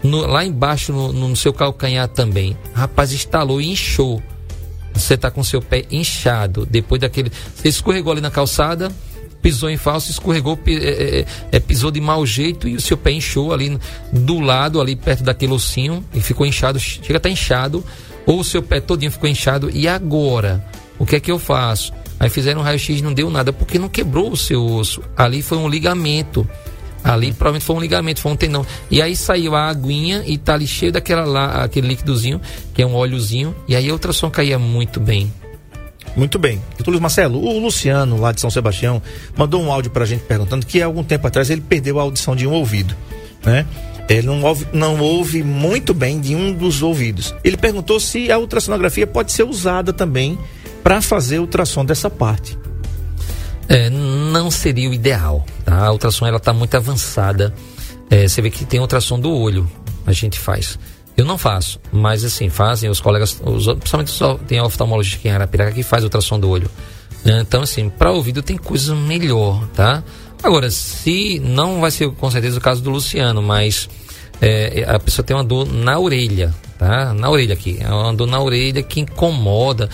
[0.03, 2.55] No, lá embaixo no, no, seu calcanhar também.
[2.73, 4.21] Rapaz, estalou e inchou.
[4.93, 6.65] Você está com seu pé inchado.
[6.65, 7.31] Depois daquele.
[7.55, 8.91] Você escorregou ali na calçada
[9.41, 13.11] pisou em falso, escorregou, é, é, é, pisou de mau jeito e o seu pé
[13.11, 13.77] inchou ali
[14.11, 17.83] do lado, ali perto daquele ossinho, e ficou inchado, chega a estar inchado,
[18.25, 20.63] ou o seu pé todinho ficou inchado, e agora?
[20.97, 21.93] O que é que eu faço?
[22.19, 25.01] Aí fizeram um raio-x não deu nada, porque não quebrou o seu osso.
[25.15, 26.47] Ali foi um ligamento.
[27.01, 28.65] Ali provavelmente foi um ligamento, foi um tendão.
[28.91, 32.41] E aí saiu a aguinha e tá ali cheio daquela lá, aquele líquidozinho,
[32.73, 35.31] que é um óleozinho, e aí a ultrassom caía muito bem.
[36.19, 36.61] Muito bem.
[36.85, 39.01] Luiz Marcelo, o Luciano, lá de São Sebastião,
[39.37, 42.01] mandou um áudio para a gente perguntando que há algum tempo atrás ele perdeu a
[42.01, 42.93] audição de um ouvido,
[43.41, 43.65] né?
[44.09, 47.33] Ele não ouve, não ouve muito bem de um dos ouvidos.
[47.41, 50.37] Ele perguntou se a ultrassonografia pode ser usada também
[50.83, 52.57] para fazer ultrassom dessa parte.
[53.69, 55.85] É, não seria o ideal, tá?
[55.85, 57.53] A ultrassom ela está muito avançada.
[58.09, 59.71] É, você vê que tem ultrassom do olho,
[60.05, 60.77] a gente faz.
[61.19, 64.13] Eu não faço, mas assim, fazem os colegas, os, principalmente
[64.47, 66.71] tem a oftalmologista aqui em Arapiraca que faz ultrassom do olho.
[67.25, 67.41] Né?
[67.41, 70.01] Então, assim, para ouvido tem coisa melhor, tá?
[70.41, 73.89] Agora, se não vai ser com certeza o caso do Luciano, mas
[74.39, 77.13] é, a pessoa tem uma dor na orelha, tá?
[77.13, 79.89] Na orelha aqui, é uma dor na orelha que incomoda.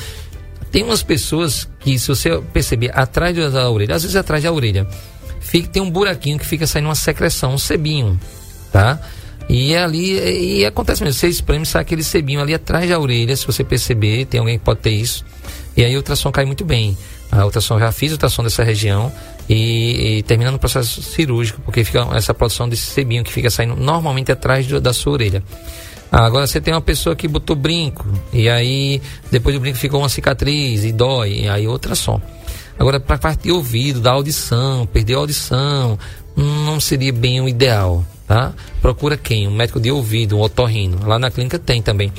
[0.70, 4.88] Tem umas pessoas que, se você perceber, atrás da orelha, às vezes atrás da orelha,
[5.40, 8.20] fica, tem um buraquinho que fica saindo uma secreção, um sebinho,
[8.72, 9.02] tá?
[9.48, 13.46] E ali, e acontece mesmo, você espreme, sai aquele sebinho ali atrás da orelha, se
[13.46, 15.24] você perceber, tem alguém que pode ter isso.
[15.78, 16.98] E aí o ultrassom cai muito bem.
[17.32, 19.12] A ultrassom, já fiz ultrassom dessa região
[19.48, 23.76] e, e terminando o processo cirúrgico, porque fica essa produção desse sebinho que fica saindo
[23.76, 25.44] normalmente atrás do, da sua orelha.
[26.12, 30.00] Ah, agora você tem uma pessoa que botou brinco, e aí depois do brinco ficou
[30.00, 32.22] uma cicatriz e dói, e aí só.
[32.78, 35.98] Agora, para parte de ouvido, da audição, perder a audição,
[36.36, 38.54] não seria bem o ideal, tá?
[38.82, 39.48] Procura quem?
[39.48, 41.06] Um médico de ouvido, um otorrino.
[41.06, 42.12] Lá na clínica tem também.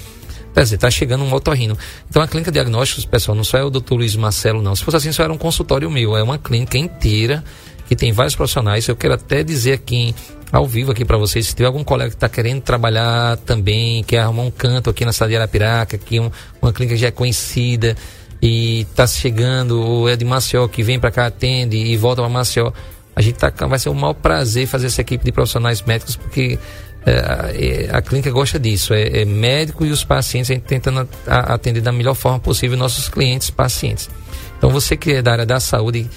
[0.55, 1.77] Quer dizer, tá chegando um otorrino.
[2.09, 4.75] Então a clínica de diagnósticos, pessoal, não só é o doutor Luiz Marcelo, não.
[4.75, 6.17] Se fosse assim, só era um consultório meu.
[6.17, 7.45] É uma clínica inteira
[7.87, 8.87] que tem vários profissionais.
[8.89, 10.15] Eu quero até dizer aqui,
[10.51, 14.21] ao vivo aqui para vocês, se tiver algum colega que está querendo trabalhar também, quer
[14.21, 16.31] arrumar um canto aqui na cidade de Arapiraca, que um,
[16.63, 17.97] uma clínica já é conhecida
[18.41, 22.31] e está chegando, ou é de Maceió, que vem para cá, atende e volta para
[22.31, 22.73] Maceió,
[23.17, 26.59] a gente tá, vai ser um maior prazer fazer essa equipe de profissionais médicos, porque
[27.07, 31.09] é, a, a, clínica gosta disso, é, é, médico e os pacientes, a gente tentando
[31.27, 34.11] atender da melhor forma possível nossos clientes pacientes.
[34.59, 36.11] Então você que é da área da saúde,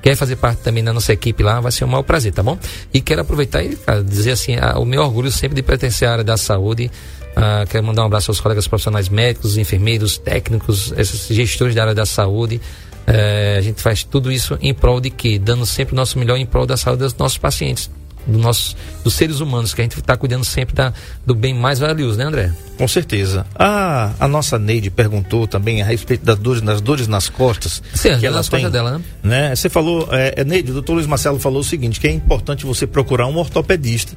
[0.00, 2.56] quer fazer parte também da nossa equipe lá, vai ser um maior prazer, tá bom?
[2.92, 6.12] E quero aproveitar e cara, dizer assim, a, o meu orgulho sempre de pertencer à
[6.12, 6.88] área da saúde.
[7.36, 11.94] Uh, quero mandar um abraço aos colegas profissionais médicos, enfermeiros, técnicos, esses gestores da área
[11.94, 12.60] da saúde.
[13.06, 15.38] Uh, a gente faz tudo isso em prol de quê?
[15.38, 17.90] Dando sempre o nosso melhor em prol da saúde dos nossos pacientes
[18.26, 20.92] do nosso, dos seres humanos, que a gente está cuidando sempre da,
[21.24, 22.52] do bem mais valioso, né, André?
[22.76, 23.46] Com certeza.
[23.54, 27.82] A, a nossa Neide perguntou também a respeito das dores, das dores nas costas.
[27.94, 29.04] Sim, que ela nas tem, costas dela, né?
[29.22, 29.54] né?
[29.54, 32.64] Você falou, é, é, Neide, o doutor Luiz Marcelo falou o seguinte, que é importante
[32.64, 34.14] você procurar um ortopedista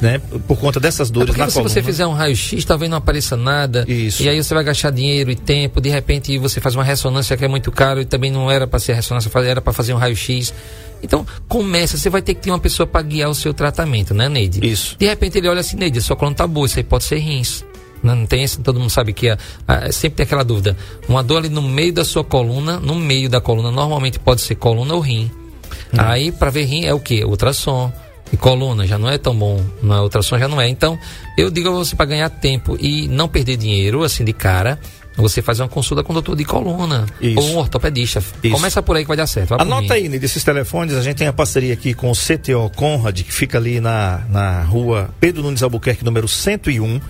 [0.00, 0.20] né?
[0.46, 1.68] Por conta dessas dores é na se coluna.
[1.68, 3.84] Se você fizer um raio-x, talvez não apareça nada.
[3.86, 4.22] Isso.
[4.22, 5.80] E aí você vai gastar dinheiro e tempo.
[5.80, 8.78] De repente você faz uma ressonância que é muito caro e também não era para
[8.78, 10.52] ser ressonância, era para fazer um raio-x.
[11.02, 14.28] Então, começa, você vai ter que ter uma pessoa para guiar o seu tratamento, né,
[14.28, 14.66] Neide?
[14.66, 14.96] Isso.
[14.98, 17.18] De repente ele olha assim, Neide, a sua coluna tá boa, isso aí pode ser
[17.18, 17.64] rins.
[18.02, 19.38] Não, não tem esse, todo mundo sabe que a,
[19.92, 20.76] sempre tem aquela dúvida.
[21.08, 24.54] Uma dor ali no meio da sua coluna, no meio da coluna, normalmente pode ser
[24.56, 25.30] coluna ou rim.
[25.92, 25.96] Hum.
[25.98, 27.24] Aí, para ver rim é o que?
[27.24, 27.92] Ultrassom.
[28.32, 30.68] E coluna já não é tão bom, não é ultrassom já não é.
[30.68, 30.98] Então,
[31.36, 34.78] eu digo a você para ganhar tempo e não perder dinheiro assim de cara,
[35.16, 37.40] você faz uma consulta com o doutor de coluna Isso.
[37.40, 38.22] ou um ortopedista.
[38.42, 38.54] Isso.
[38.54, 39.50] Começa por aí que vai dar certo.
[39.50, 43.20] Vai Anota aí, desses telefones, a gente tem a parceria aqui com o CTO Conrad,
[43.20, 47.00] que fica ali na, na rua Pedro Nunes Albuquerque, número 101.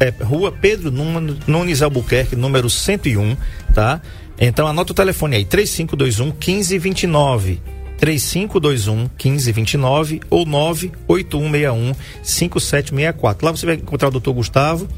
[0.00, 3.36] É, rua Pedro Nunes Albuquerque, número 101,
[3.74, 4.00] tá?
[4.38, 7.60] Então anota o telefone aí, 3521 1529.
[8.00, 13.44] 3521 1529 ou 98161 5764.
[13.44, 14.88] Lá você vai encontrar o doutor Gustavo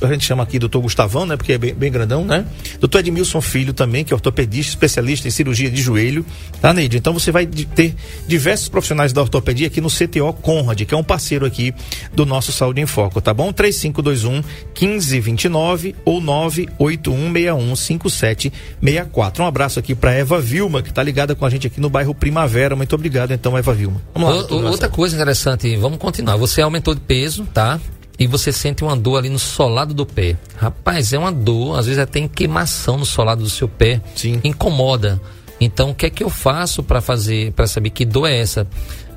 [0.00, 1.36] a gente chama aqui doutor Gustavão, né?
[1.36, 2.44] Porque é bem, bem, grandão, né?
[2.80, 6.24] Doutor Edmilson Filho também, que é ortopedista, especialista em cirurgia de joelho,
[6.60, 6.96] tá, Neide?
[6.96, 7.94] Então você vai ter
[8.26, 11.74] diversos profissionais da ortopedia aqui no CTO Conrad, que é um parceiro aqui
[12.12, 13.52] do nosso Saúde em Foco, tá bom?
[13.52, 14.42] 3521
[14.80, 19.42] 1529 ou 98161 5764.
[19.42, 22.14] Um abraço aqui para Eva Vilma, que tá ligada com a gente aqui no bairro
[22.14, 22.76] Primavera.
[22.76, 24.00] Muito obrigado, então, Eva Vilma.
[24.14, 24.56] Vamos lá.
[24.56, 26.36] O, outra coisa interessante, vamos continuar.
[26.36, 27.80] Você aumentou de peso, tá?
[28.18, 30.36] E você sente uma dor ali no solado do pé.
[30.56, 34.00] Rapaz, é uma dor, às vezes até em queimação no solado do seu pé.
[34.16, 34.40] Sim.
[34.42, 35.20] Incomoda.
[35.60, 38.66] Então, o que é que eu faço para fazer, para saber que dor é essa?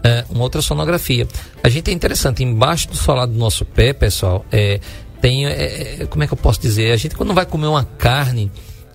[0.04, 1.28] É, uma outra sonografia.
[1.64, 4.80] A gente é interessante, embaixo do solado do nosso pé, pessoal, é,
[5.22, 6.92] tem, é, é como é que eu posso dizer?
[6.92, 8.52] A gente quando vai comer uma carne,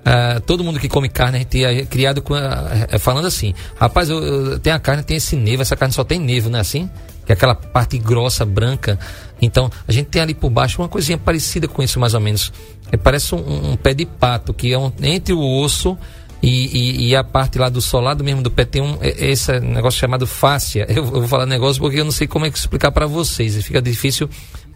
[0.07, 4.09] Uh, todo mundo que come carne, a gente é criado com, uh, falando assim, rapaz,
[4.09, 6.61] eu, eu, tem a carne, tem esse nevo, essa carne só tem nevo, não é
[6.61, 6.89] assim?
[7.27, 8.99] Que é aquela parte grossa, branca.
[9.43, 12.53] Então, a gente tem ali por baixo uma coisinha parecida com isso, mais ou menos.
[12.91, 15.99] É, parece um, um, pé de pato, que é um, entre o osso
[16.43, 19.59] e, e, e, a parte lá do solado mesmo do pé tem um, é, esse
[19.59, 20.87] negócio chamado fáscia.
[20.89, 23.57] Eu, eu, vou falar negócio porque eu não sei como é que explicar para vocês.
[23.57, 24.29] E fica difícil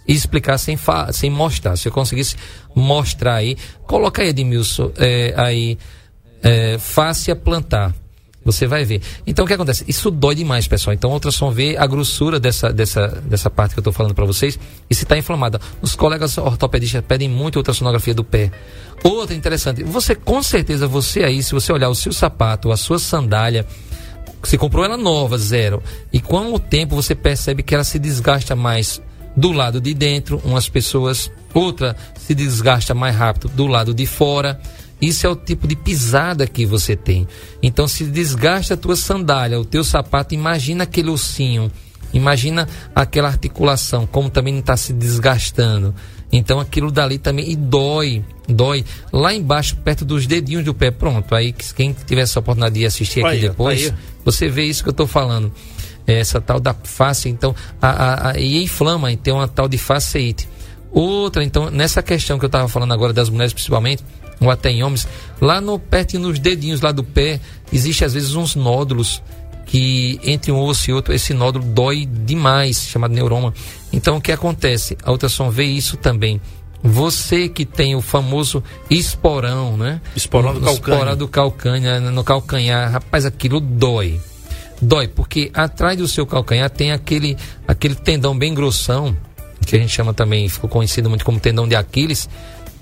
[0.06, 0.76] explicar sem,
[1.12, 1.76] sem mostrar.
[1.76, 2.36] Se eu conseguisse
[2.74, 5.78] mostrar aí, coloca aí, Edmilson, é, aí,
[6.42, 7.94] é, fáscia plantar.
[8.50, 9.00] Você vai ver.
[9.26, 9.84] Então o que acontece?
[9.86, 10.94] Isso dói demais, pessoal.
[10.94, 14.24] Então o ultrassom vê a grossura dessa, dessa, dessa parte que eu estou falando para
[14.24, 14.58] vocês
[14.88, 15.60] e se está inflamada.
[15.80, 18.50] Os colegas ortopedistas pedem muito ultrassonografia do pé.
[19.02, 22.98] Outra interessante, você com certeza, você aí, se você olhar o seu sapato, a sua
[22.98, 23.66] sandália,
[24.42, 25.82] você comprou ela nova, zero.
[26.12, 29.00] E com o tempo você percebe que ela se desgasta mais
[29.36, 34.60] do lado de dentro, umas pessoas, outra se desgasta mais rápido do lado de fora.
[35.00, 37.26] Isso é o tipo de pisada que você tem.
[37.62, 41.70] Então, se desgasta a tua sandália, o teu sapato, imagina aquele ossinho,
[42.12, 45.94] imagina aquela articulação, como também está se desgastando.
[46.32, 48.84] Então, aquilo dali também, e dói, dói.
[49.12, 51.34] Lá embaixo, perto dos dedinhos do pé, pronto.
[51.34, 53.94] Aí, quem tiver essa oportunidade de assistir aqui aí, depois, aí.
[54.24, 55.52] você vê isso que eu estou falando.
[56.06, 59.78] É essa tal da face, então, a, a, a, e inflama, então, uma tal de
[59.78, 60.48] faceite.
[60.92, 64.04] Outra, então, nessa questão que eu estava falando agora das mulheres principalmente,
[64.40, 65.06] ou até em homens,
[65.40, 67.40] lá no perto nos dedinhos lá do pé,
[67.72, 69.22] existe às vezes uns nódulos
[69.66, 73.54] que entre um osso e outro esse nódulo dói demais, chamado neuroma.
[73.92, 74.98] Então o que acontece?
[75.04, 76.40] A ultrassom vê isso também.
[76.82, 80.00] Você que tem o famoso esporão, né?
[80.16, 80.94] Esporão do calcânio.
[80.94, 82.90] Esporão do calcânio, no calcanhar.
[82.90, 84.18] Rapaz, aquilo dói.
[84.80, 87.36] Dói, porque atrás do seu calcanhar tem aquele,
[87.68, 89.14] aquele tendão bem grossão,
[89.66, 92.28] que a gente chama também, ficou conhecido muito como tendão de Aquiles.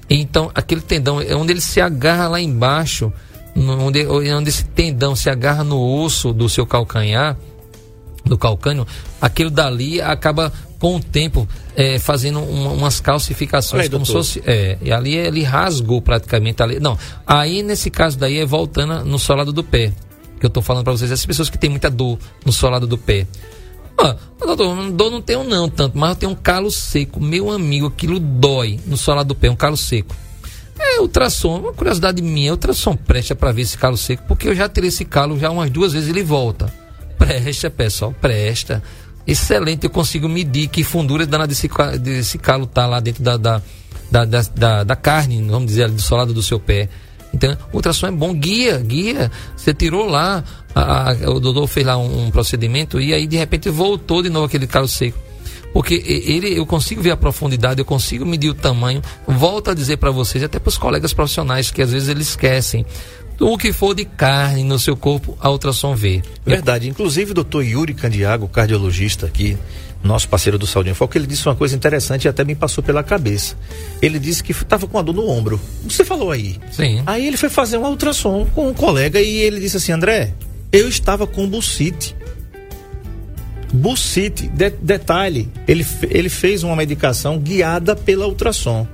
[0.09, 3.13] Então, aquele tendão é onde ele se agarra lá embaixo,
[3.57, 7.37] onde, onde esse tendão se agarra no osso do seu calcanhar,
[8.25, 8.87] do calcânio,
[9.21, 14.27] aquilo dali acaba com o tempo é, fazendo uma- umas calcificações, aí, como se doutor.
[14.27, 14.43] fosse.
[14.47, 16.79] É, e ali ele rasgou praticamente ali.
[16.79, 19.93] Não, aí nesse caso daí é voltando no solado do pé.
[20.39, 22.97] Que eu tô falando para vocês, essas pessoas que têm muita dor no solado do
[22.97, 23.27] pé.
[24.01, 27.21] Ah, doutor, dor não tenho não tanto, mas eu tenho um calo seco.
[27.21, 30.15] Meu amigo, aquilo dói no solado do pé, um calo seco.
[30.79, 34.69] É, ultrassom, uma curiosidade minha, ultrassom presta para ver esse calo seco, porque eu já
[34.69, 36.73] tirei esse calo já umas duas vezes ele volta.
[37.19, 38.81] Presta, pessoal, presta.
[39.27, 41.69] Excelente, eu consigo medir que fundura danada desse,
[42.01, 43.61] desse calo tá lá dentro da, da,
[44.11, 46.89] da, da- da carne, vamos dizer, do solado do seu pé.
[47.33, 49.31] Então, ultrassom é bom, guia, guia.
[49.57, 50.43] Você tirou lá,
[50.75, 54.31] a- a- o doutor fez lá um, um procedimento e aí de repente voltou de
[54.31, 55.19] novo aquele calo seco.
[55.73, 59.03] Porque ele, eu consigo ver a profundidade, eu consigo medir o tamanho.
[59.27, 62.87] Volto a dizer para vocês, até para os colegas profissionais, que às vezes eles esquecem.
[63.39, 66.23] O que for de carne no seu corpo, a ultrassom vê.
[66.45, 66.89] Verdade.
[66.89, 69.57] Inclusive, doutor Yuri Candiago, cardiologista aqui,
[70.03, 73.03] nosso parceiro do em Foco, ele disse uma coisa interessante e até me passou pela
[73.03, 73.57] cabeça.
[74.01, 75.61] Ele disse que estava com a dor no ombro.
[75.85, 76.57] Você falou aí.
[76.71, 77.03] Sim.
[77.07, 80.33] Aí ele foi fazer uma ultrassom com um colega e ele disse assim: André,
[80.73, 82.15] eu estava com bucite.
[83.73, 88.87] Bucite, de- detalhe, ele, ele fez uma medicação guiada pela ultrassom.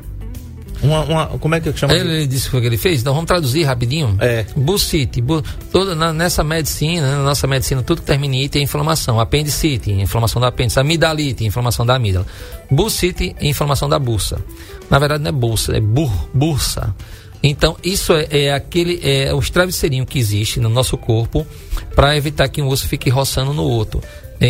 [0.84, 1.94] Uma, uma- como é que chama?
[1.94, 3.00] Ele disse que foi o que ele fez?
[3.00, 4.16] Então vamos traduzir rapidinho.
[4.20, 4.44] É.
[4.54, 5.20] Bucite.
[5.20, 5.42] Bu,
[5.72, 9.18] toda, na- nessa medicina, né, na nossa medicina, tudo que termina em ite é inflamação.
[9.18, 10.78] Apendicite, inflamação da apêndice.
[10.78, 12.26] Amidalite, inflamação da amígdala.
[12.70, 14.38] Bucite, inflamação da bursa.
[14.90, 16.94] Na verdade não é bolsa, é bur, bursa.
[17.42, 21.46] Então, isso é, é aquele, é os travesseirinhos que existe no nosso corpo
[21.94, 24.00] para evitar que um osso fique roçando no outro.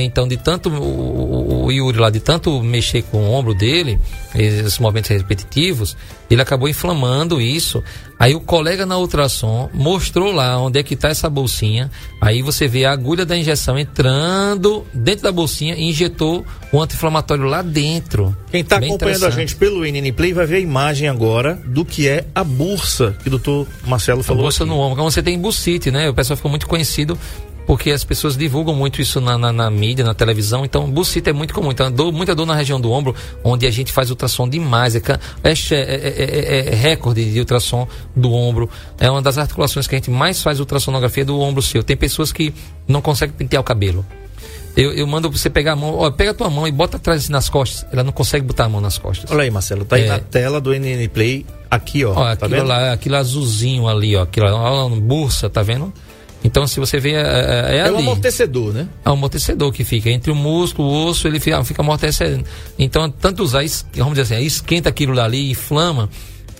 [0.02, 3.98] Então, de tanto o, o- Yuri lá, de tanto mexer com o ombro dele,
[4.34, 5.96] esses movimentos repetitivos,
[6.30, 7.82] ele acabou inflamando isso.
[8.18, 11.90] Aí o colega na ultrassom mostrou lá onde é que está essa bolsinha.
[12.20, 17.44] Aí você vê a agulha da injeção entrando dentro da bolsinha e injetou o anti-inflamatório
[17.44, 18.36] lá dentro.
[18.50, 22.08] Quem está acompanhando a gente pelo NN Play vai ver a imagem agora do que
[22.08, 24.42] é a bursa que o doutor Marcelo A falou.
[24.42, 24.72] bolsa aqui.
[24.72, 24.96] no ombro.
[24.96, 26.08] Como você tem bucite, né?
[26.08, 27.18] O pessoal ficou muito conhecido
[27.66, 30.64] porque as pessoas divulgam muito isso na, na, na mídia, na televisão.
[30.64, 31.70] Então, bucite é muito comum.
[31.72, 34.94] Então, dor, muita dor na região do ombro, onde a gente faz ultrassom demais.
[34.94, 38.68] É, é, é- é- é- é recorde de ultrassom do ombro.
[38.98, 41.82] É uma das articulações que a gente mais faz ultrassonografia do ombro seu.
[41.82, 42.52] Tem pessoas que
[42.86, 44.04] não conseguem pentear o cabelo.
[44.76, 47.22] Eu, eu mando você pegar a mão, ó, pega a tua mão e bota atrás
[47.22, 47.86] assim, nas costas.
[47.92, 49.30] Ela não consegue botar a mão nas costas.
[49.30, 50.08] Olha aí, Marcelo, tá aí É.
[50.08, 52.10] na tela do NN Play, aqui, ó.
[52.10, 52.66] Ó, tá aquilo vendo?
[52.66, 55.92] lá, aquilo azulzinho ali, ó, aquilo lá, ó, bursa, tá vendo?
[56.44, 57.98] Então, se você vê, é, é, é É um ali.
[58.04, 58.86] amortecedor, né?
[59.02, 62.44] É um amortecedor que fica entre o músculo, o osso, ele fica, fica amortecendo.
[62.78, 63.64] Então, tanto usar,
[63.96, 66.10] vamos dizer assim, esquenta aquilo dali, inflama,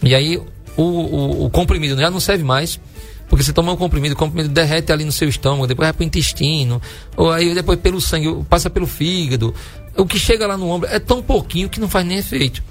[0.03, 0.39] e aí
[0.77, 2.81] o, o, o comprimido já não serve mais,
[3.29, 6.05] porque você toma um comprimido, o comprimido derrete ali no seu estômago, depois vai pro
[6.05, 6.81] intestino,
[7.17, 9.55] ou aí depois pelo sangue, passa pelo fígado.
[9.97, 12.63] O que chega lá no ombro é tão pouquinho que não faz nem efeito.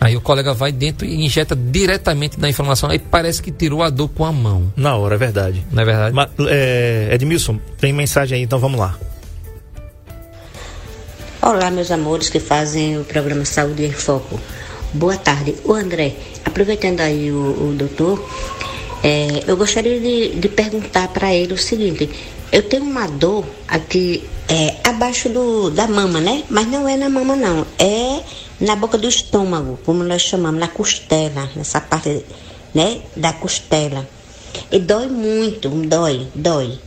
[0.00, 3.90] Aí o colega vai dentro e injeta diretamente na inflamação, aí parece que tirou a
[3.90, 5.62] dor com a mão, Na hora, é verdade.
[5.70, 6.14] não é verdade?
[6.14, 8.98] Ma- é, Edmilson, tem mensagem aí, então vamos lá.
[11.42, 14.38] Olá, meus amores que fazem o programa Saúde em Foco.
[14.92, 15.54] Boa tarde.
[15.64, 18.26] O André, aproveitando aí o, o doutor,
[19.02, 22.10] é, eu gostaria de, de perguntar para ele o seguinte:
[22.52, 26.42] eu tenho uma dor aqui é, abaixo do, da mama, né?
[26.50, 27.66] Mas não é na mama, não.
[27.78, 28.20] É
[28.60, 32.24] na boca do estômago, como nós chamamos, na costela, nessa parte
[32.74, 34.08] né, da costela.
[34.70, 36.78] E dói muito, dói, dói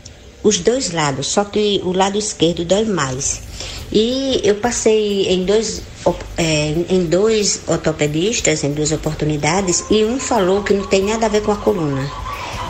[0.44, 3.42] os dois lados, só que o lado esquerdo dói mais.
[3.92, 5.82] E eu passei em dois,
[6.38, 11.30] é, em dois ortopedistas, em duas oportunidades, e um falou que não tem nada a
[11.30, 12.12] ver com a coluna.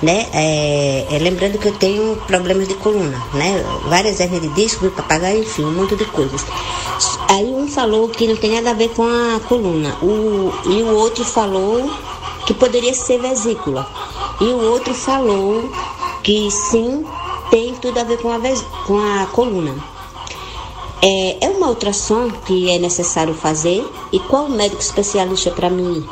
[0.03, 0.27] Né?
[0.33, 3.63] É, é, lembrando que eu tenho problemas de coluna, né?
[3.87, 6.45] Várias hernias de disco, papagaio, enfim, um monte de coisas.
[7.29, 10.93] Aí um falou que não tem nada a ver com a coluna, o, e o
[10.93, 11.89] outro falou
[12.45, 13.87] que poderia ser vesícula.
[14.41, 15.69] E o outro falou
[16.21, 17.05] que sim,
[17.49, 18.39] tem tudo a ver com a,
[18.85, 19.73] com a coluna.
[21.01, 23.85] É, é uma ultrassom que é necessário fazer?
[24.11, 26.05] E qual médico especialista para mim?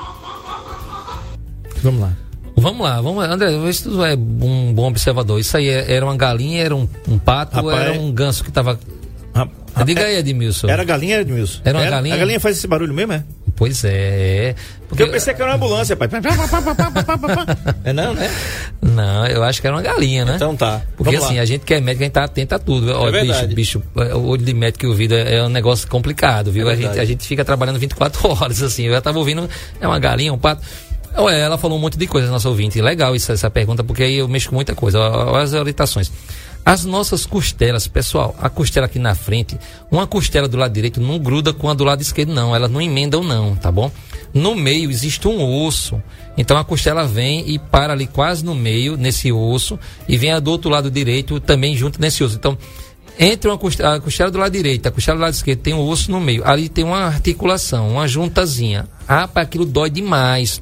[1.82, 2.31] Vamos lá.
[2.62, 3.34] Vamos lá, vamos lá.
[3.34, 5.40] André, vê se tu é um bom observador.
[5.40, 8.44] Isso aí é- era uma galinha, era um, um pato ou Rapaz, era um ganso
[8.44, 8.80] que tava.
[9.34, 10.68] Ra- ra- Diga aí, Edmilson.
[10.70, 11.62] Era galinha, Edmilson?
[11.66, 12.16] Era uma galinha?
[12.16, 13.24] A galinha faz esse barulho mesmo, é?
[13.56, 14.56] Pois é.
[14.88, 16.10] Porque eu pensei que era uma ambulância, pai.
[17.84, 18.30] É não, né?
[18.82, 20.34] Não, eu acho que era uma galinha, né?
[20.36, 20.82] Então tá.
[20.98, 21.44] Porque Vamos assim, lá.
[21.44, 22.92] a gente que é médico, a gente tá atento a tudo.
[22.92, 23.56] Olha, bicho, verdade.
[23.56, 26.70] bicho, é, o olho de médico e ouvido é, é um negócio complicado, viu?
[26.70, 28.86] É a, gente, a gente fica trabalhando 24 horas, assim.
[28.86, 29.48] Eu já tava ouvindo,
[29.80, 30.64] é uma galinha, um pato.
[31.18, 32.82] Ué, ela falou um monte de coisa, nossa ouvinte.
[32.82, 35.00] Legal isso, essa pergunta, porque aí eu mexo com muita coisa.
[35.00, 36.12] Olha as orientações.
[36.64, 39.58] As nossas costelas, pessoal, a costela aqui na frente,
[39.90, 42.56] uma costela do lado direito não gruda com a do lado esquerdo, não.
[42.56, 43.92] Elas não emendam, não, tá bom?
[44.32, 46.02] No meio existe um osso.
[46.38, 50.40] Então a costela vem e para ali quase no meio, nesse osso, e vem a
[50.40, 52.36] do outro lado direito também junto nesse osso.
[52.36, 52.56] Então,
[53.20, 55.82] entre uma costela, a costela do lado direito, a costela do lado esquerdo, tem um
[55.82, 56.48] osso no meio.
[56.48, 58.88] Ali tem uma articulação, uma juntazinha.
[59.08, 60.62] Ah, para aquilo dói demais.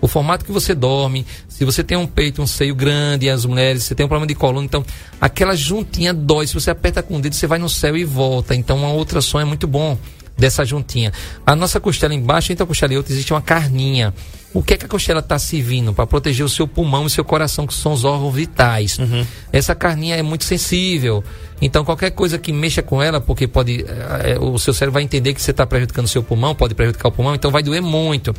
[0.00, 3.84] O formato que você dorme, se você tem um peito, um seio grande, as mulheres,
[3.84, 4.84] você tem um problema de coluna, então
[5.20, 6.46] aquela juntinha dói.
[6.46, 8.54] Se você aperta com o dedo, você vai no céu e volta.
[8.54, 9.98] Então uma outra som é muito bom
[10.38, 11.12] dessa juntinha.
[11.44, 14.14] A nossa costela embaixo, entre a costela e outra, existe uma carninha.
[14.52, 15.92] O que é que a costela está servindo?
[15.92, 18.98] Para proteger o seu pulmão e seu coração, que são os órgãos vitais.
[19.52, 21.22] Essa carninha é muito sensível.
[21.62, 23.84] Então, qualquer coisa que mexa com ela, porque pode.
[24.24, 27.10] eh, o seu cérebro vai entender que você está prejudicando o seu pulmão, pode prejudicar
[27.10, 28.34] o pulmão, então vai doer muito.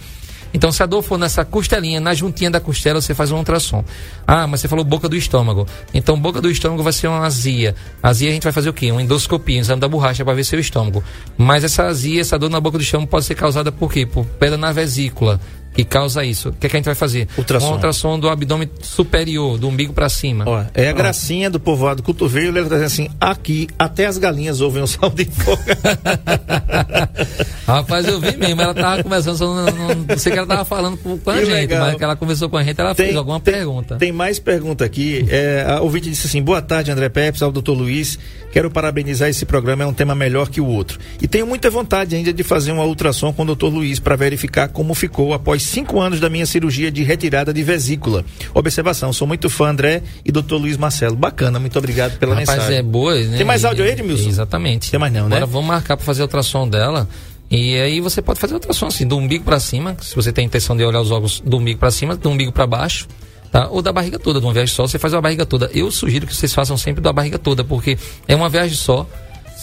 [0.53, 3.83] Então, se a dor for nessa costelinha, na juntinha da costela, você faz um ultrassom.
[4.27, 5.67] Ah, mas você falou boca do estômago.
[5.93, 7.75] Então, boca do estômago vai ser uma azia.
[8.01, 8.91] Azia a gente vai fazer o quê?
[8.91, 11.03] Uma endoscopia, um exame da borracha para ver seu estômago.
[11.37, 14.05] Mas essa azia, essa dor na boca do estômago pode ser causada por quê?
[14.05, 15.39] Por pedra na vesícula,
[15.73, 16.49] que causa isso.
[16.49, 17.27] O que, é que a gente vai fazer?
[17.37, 17.69] Ultrassom.
[17.69, 20.43] Um ultrassom do abdômen superior, do umbigo para cima.
[20.47, 24.61] Ó, é a gracinha do povoado cotovelo, ele tá dizendo assim, aqui até as galinhas
[24.61, 25.61] ouvem o som de fogo.
[27.65, 31.17] Rapaz, eu vi mesmo, ela tava conversando, não, não, sei que ela tava falando com,
[31.17, 31.87] com a Que gente, legal.
[31.87, 33.95] mas que ela conversou com a gente, ela fez alguma pergunta.
[33.95, 35.25] Tem mais pergunta aqui.
[35.29, 38.19] É, a ouvinte disse assim: boa tarde, André Pepes, ao doutor Luiz.
[38.51, 40.99] Quero parabenizar esse programa, é um tema melhor que o outro.
[41.21, 44.67] E tenho muita vontade ainda de fazer uma ultrassom com o doutor Luiz para verificar
[44.67, 48.25] como ficou após cinco anos da minha cirurgia de retirada de vesícula.
[48.53, 51.15] Observação: sou muito fã, André e doutor Luiz Marcelo.
[51.15, 52.77] Bacana, muito obrigado pela Rapaz, mensagem.
[52.77, 53.37] é boa, né?
[53.37, 54.29] Tem mais áudio aí, Edmilson?
[54.29, 54.91] Exatamente.
[54.91, 55.37] Tem mais não, né?
[55.37, 57.07] Agora vamos marcar para fazer a ultrassom dela.
[57.49, 60.47] E aí você pode fazer ultrassom assim, do umbigo para cima, se você tem a
[60.47, 63.07] intenção de olhar os órgãos do umbigo para cima, do umbigo para baixo,
[63.51, 63.67] tá?
[63.69, 65.69] Ou da barriga toda, de uma viagem só, você faz a barriga toda.
[65.73, 69.05] Eu sugiro que vocês façam sempre da barriga toda, porque é uma viagem só.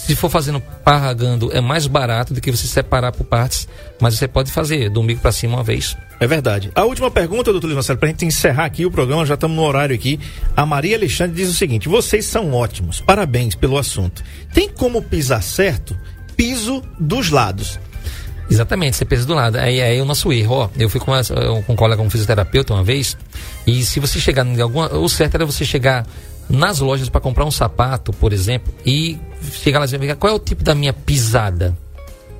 [0.09, 3.67] Se for fazendo parragando, é mais barato do que você separar por partes,
[4.01, 5.95] mas você pode fazer do umbigo para cima uma vez.
[6.19, 6.71] É verdade.
[6.73, 9.55] A última pergunta, doutor Luiz Marcelo, para a gente encerrar aqui o programa, já estamos
[9.55, 10.19] no horário aqui.
[10.57, 14.23] A Maria Alexandre diz o seguinte: vocês são ótimos, parabéns pelo assunto.
[14.51, 15.95] Tem como pisar certo?
[16.35, 17.79] Piso dos lados.
[18.49, 19.57] Exatamente, você pensa do lado.
[19.59, 20.55] Aí é o nosso erro.
[20.55, 21.35] Ó, eu fui com, essa-
[21.67, 23.15] com um colega, um fisioterapeuta uma vez,
[23.67, 24.91] e se você chegar em alguma.
[24.97, 26.03] O certo era você chegar
[26.49, 29.17] nas lojas para comprar um sapato, por exemplo, e
[29.53, 31.77] chegar lá e dizer, qual é o tipo da minha pisada?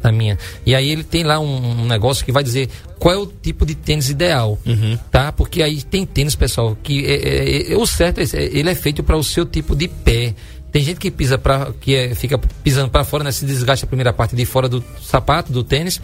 [0.01, 0.37] Da minha.
[0.65, 3.65] E aí ele tem lá um, um negócio que vai dizer qual é o tipo
[3.65, 4.57] de tênis ideal,
[5.11, 5.31] tá?
[5.31, 7.13] Porque aí tem tênis, pessoal, que é,
[7.69, 9.87] é- é- o certo é, esse, é- ele é feito para o seu tipo de
[9.89, 10.33] pé.
[10.71, 13.31] Tem gente que pisa para que é- fica pisando para fora, né?
[13.31, 15.99] Se desgasta a primeira parte de fora do sapato, do tênis,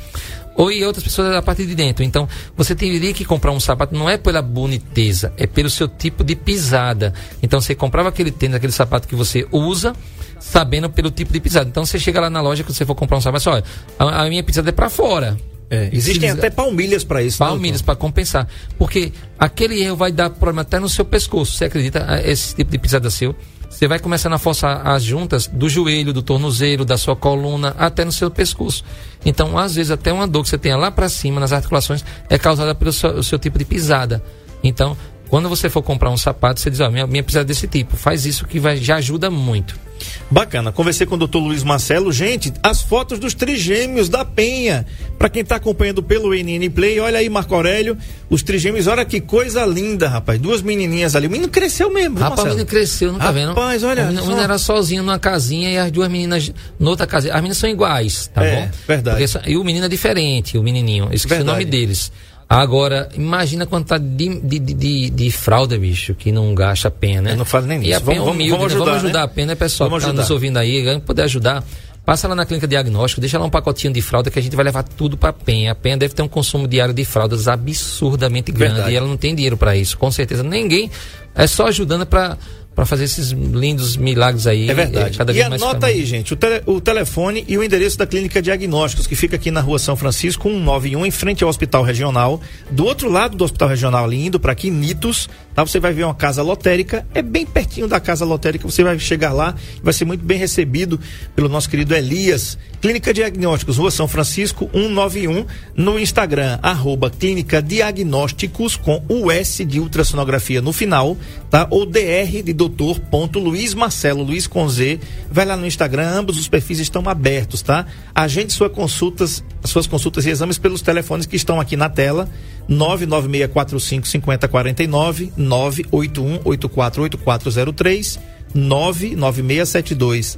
[0.56, 2.04] ou e outras pessoas a parte de dentro.
[2.04, 6.24] Então, você teria que comprar um sapato não é pela boniteza, é pelo seu tipo
[6.24, 7.14] de pisada.
[7.44, 9.94] Então, você comprava aquele tênis, aquele sapato que você usa,
[10.40, 11.70] sabendo pelo tipo de pisada.
[11.70, 13.64] Então, você chega lá na loja que você for comprar um sapato, olha,
[14.00, 15.38] a, a minha pisada é para fora.
[15.70, 17.42] É, existem até palmilhas para isso.
[17.44, 18.48] né, Palmilhas para compensar.
[18.78, 21.54] Porque aquele erro vai dar problema até no seu pescoço.
[21.54, 22.06] Você acredita?
[22.08, 23.36] Ah, Esse tipo de pisada seu.
[23.70, 28.06] Você vai começando a forçar as juntas do joelho, do tornozelo, da sua coluna, até
[28.06, 28.84] no seu pescoço.
[29.26, 32.38] Então, às vezes, até uma dor que você tenha lá para cima, nas articulações, é
[32.38, 34.24] causada pelo seu, seu tipo de pisada.
[34.64, 34.96] Então,
[35.30, 37.98] quando você for comprar um sapato, você diz, ó, minha, minha pisada é desse tipo.
[37.98, 39.85] Faz isso que vai, já ajuda muito.
[40.30, 40.72] Bacana.
[40.72, 42.12] Conversei com o doutor Luiz Marcelo.
[42.12, 44.86] Gente, as fotos dos trigêmeos da Penha.
[45.18, 47.98] Para quem tá acompanhando pelo NN Play, olha aí, Marco Aurélio,
[48.30, 48.88] os trigêmeos.
[48.88, 50.40] Olha que coisa linda, rapaz.
[50.40, 51.28] Duas menininhas ali.
[51.28, 52.50] O menino cresceu mesmo, Rapaz, o Marcelo?
[52.50, 53.50] menino cresceu, não tá vendo?
[53.50, 54.30] Rapaz, olha O menino, o só.
[54.30, 57.30] menino era sozinho numa casinha e as duas meninas noutra casa.
[57.30, 58.72] As meninas são iguais, tá É, bom?
[58.88, 59.28] verdade.
[59.32, 61.06] Porque e o menino é diferente, o menininho.
[61.06, 61.50] Esqueci Verdade.
[61.50, 62.12] o nome deles.
[62.48, 67.22] Agora, imagina quanto tá de, de, de, de- fralda, bicho, que não gasta a pena,
[67.24, 67.32] né?
[67.34, 68.78] Eu não falo nem a pena Vamos- humilde, vamos né?
[68.80, 69.26] vamos ajudar, ajudar né?
[69.26, 69.90] a pena, né, pessoal?
[69.90, 70.34] Vamos que tá nos ajudar.
[70.36, 71.64] ouvindo aí, puder ajudar.
[72.06, 74.64] Passa lá na clínica diagnóstico, deixa lá um pacotinho de fralda que a gente vai
[74.64, 75.72] levar tudo pra Penha.
[75.72, 78.94] A Penha deve ter um consumo diário de fraldas absurdamente grande Verdade.
[78.94, 80.44] e ela não tem dinheiro para isso, com certeza.
[80.44, 80.92] Ninguém
[81.34, 82.38] é só ajudando para
[82.76, 84.70] para fazer esses lindos milagres aí.
[84.70, 85.16] É verdade.
[85.16, 88.42] eh, Cada e anota aí, gente, o, tele- o telefone e o endereço da Clínica
[88.42, 92.42] Diagnósticos, que fica aqui na rua São Francisco, 191, em frente ao Hospital Regional.
[92.70, 95.66] Do outro lado do Hospital Regional, ali indo para Quinitos, tá?
[95.66, 99.32] Você vai ver uma casa lotérica, é bem pertinho da casa lotérica, você vai chegar
[99.32, 101.00] lá e vai ser muito bem recebido
[101.34, 102.58] pelo nosso querido Elias.
[102.82, 105.46] Clínica Diagnósticos, rua São Francisco, 191,
[105.76, 111.18] no Instagram, arroba Clínica Diagnósticos, com o S de ultrassonografia no final,
[111.50, 111.66] tá?
[111.72, 115.00] Ou DR de doutor ponto Luiz Marcelo, Luiz com Z.
[115.30, 117.86] Vai lá no Instagram, ambos os perfis estão abertos, tá?
[118.14, 122.28] Agende suas consultas, suas consultas e exames pelos telefones que estão aqui na tela.
[122.68, 128.20] 99645 5049, 981 848403,
[128.54, 130.36] 99672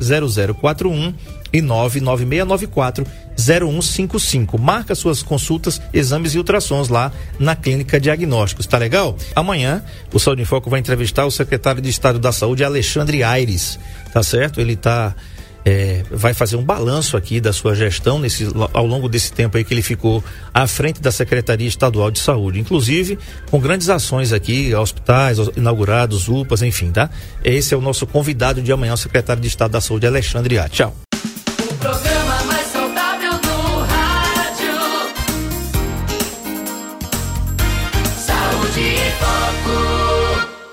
[0.60, 1.14] 0041
[1.52, 3.06] e 99694
[3.38, 4.58] 0155.
[4.58, 9.16] Marca suas consultas, exames e ultrassons lá na Clínica Diagnósticos, tá legal?
[9.36, 13.80] Amanhã o Saúde em Foco vai entrevistar o secretário de Estado da Saúde, Alexandre Aires,
[14.12, 14.60] tá certo?
[14.60, 15.16] Ele tá
[15.68, 19.66] é, vai fazer um balanço aqui da sua gestão nesse, ao longo desse tempo aí
[19.66, 20.24] que ele ficou
[20.54, 23.20] à frente da Secretaria Estadual de Saúde, inclusive
[23.52, 27.10] com grandes ações aqui, hospitais inaugurados, UPAs, enfim, tá?
[27.44, 30.70] Esse é o nosso convidado de amanhã, o secretário de Estado da Saúde, Alexandre A.
[30.70, 31.07] Tchau.
[31.88, 32.17] Entonces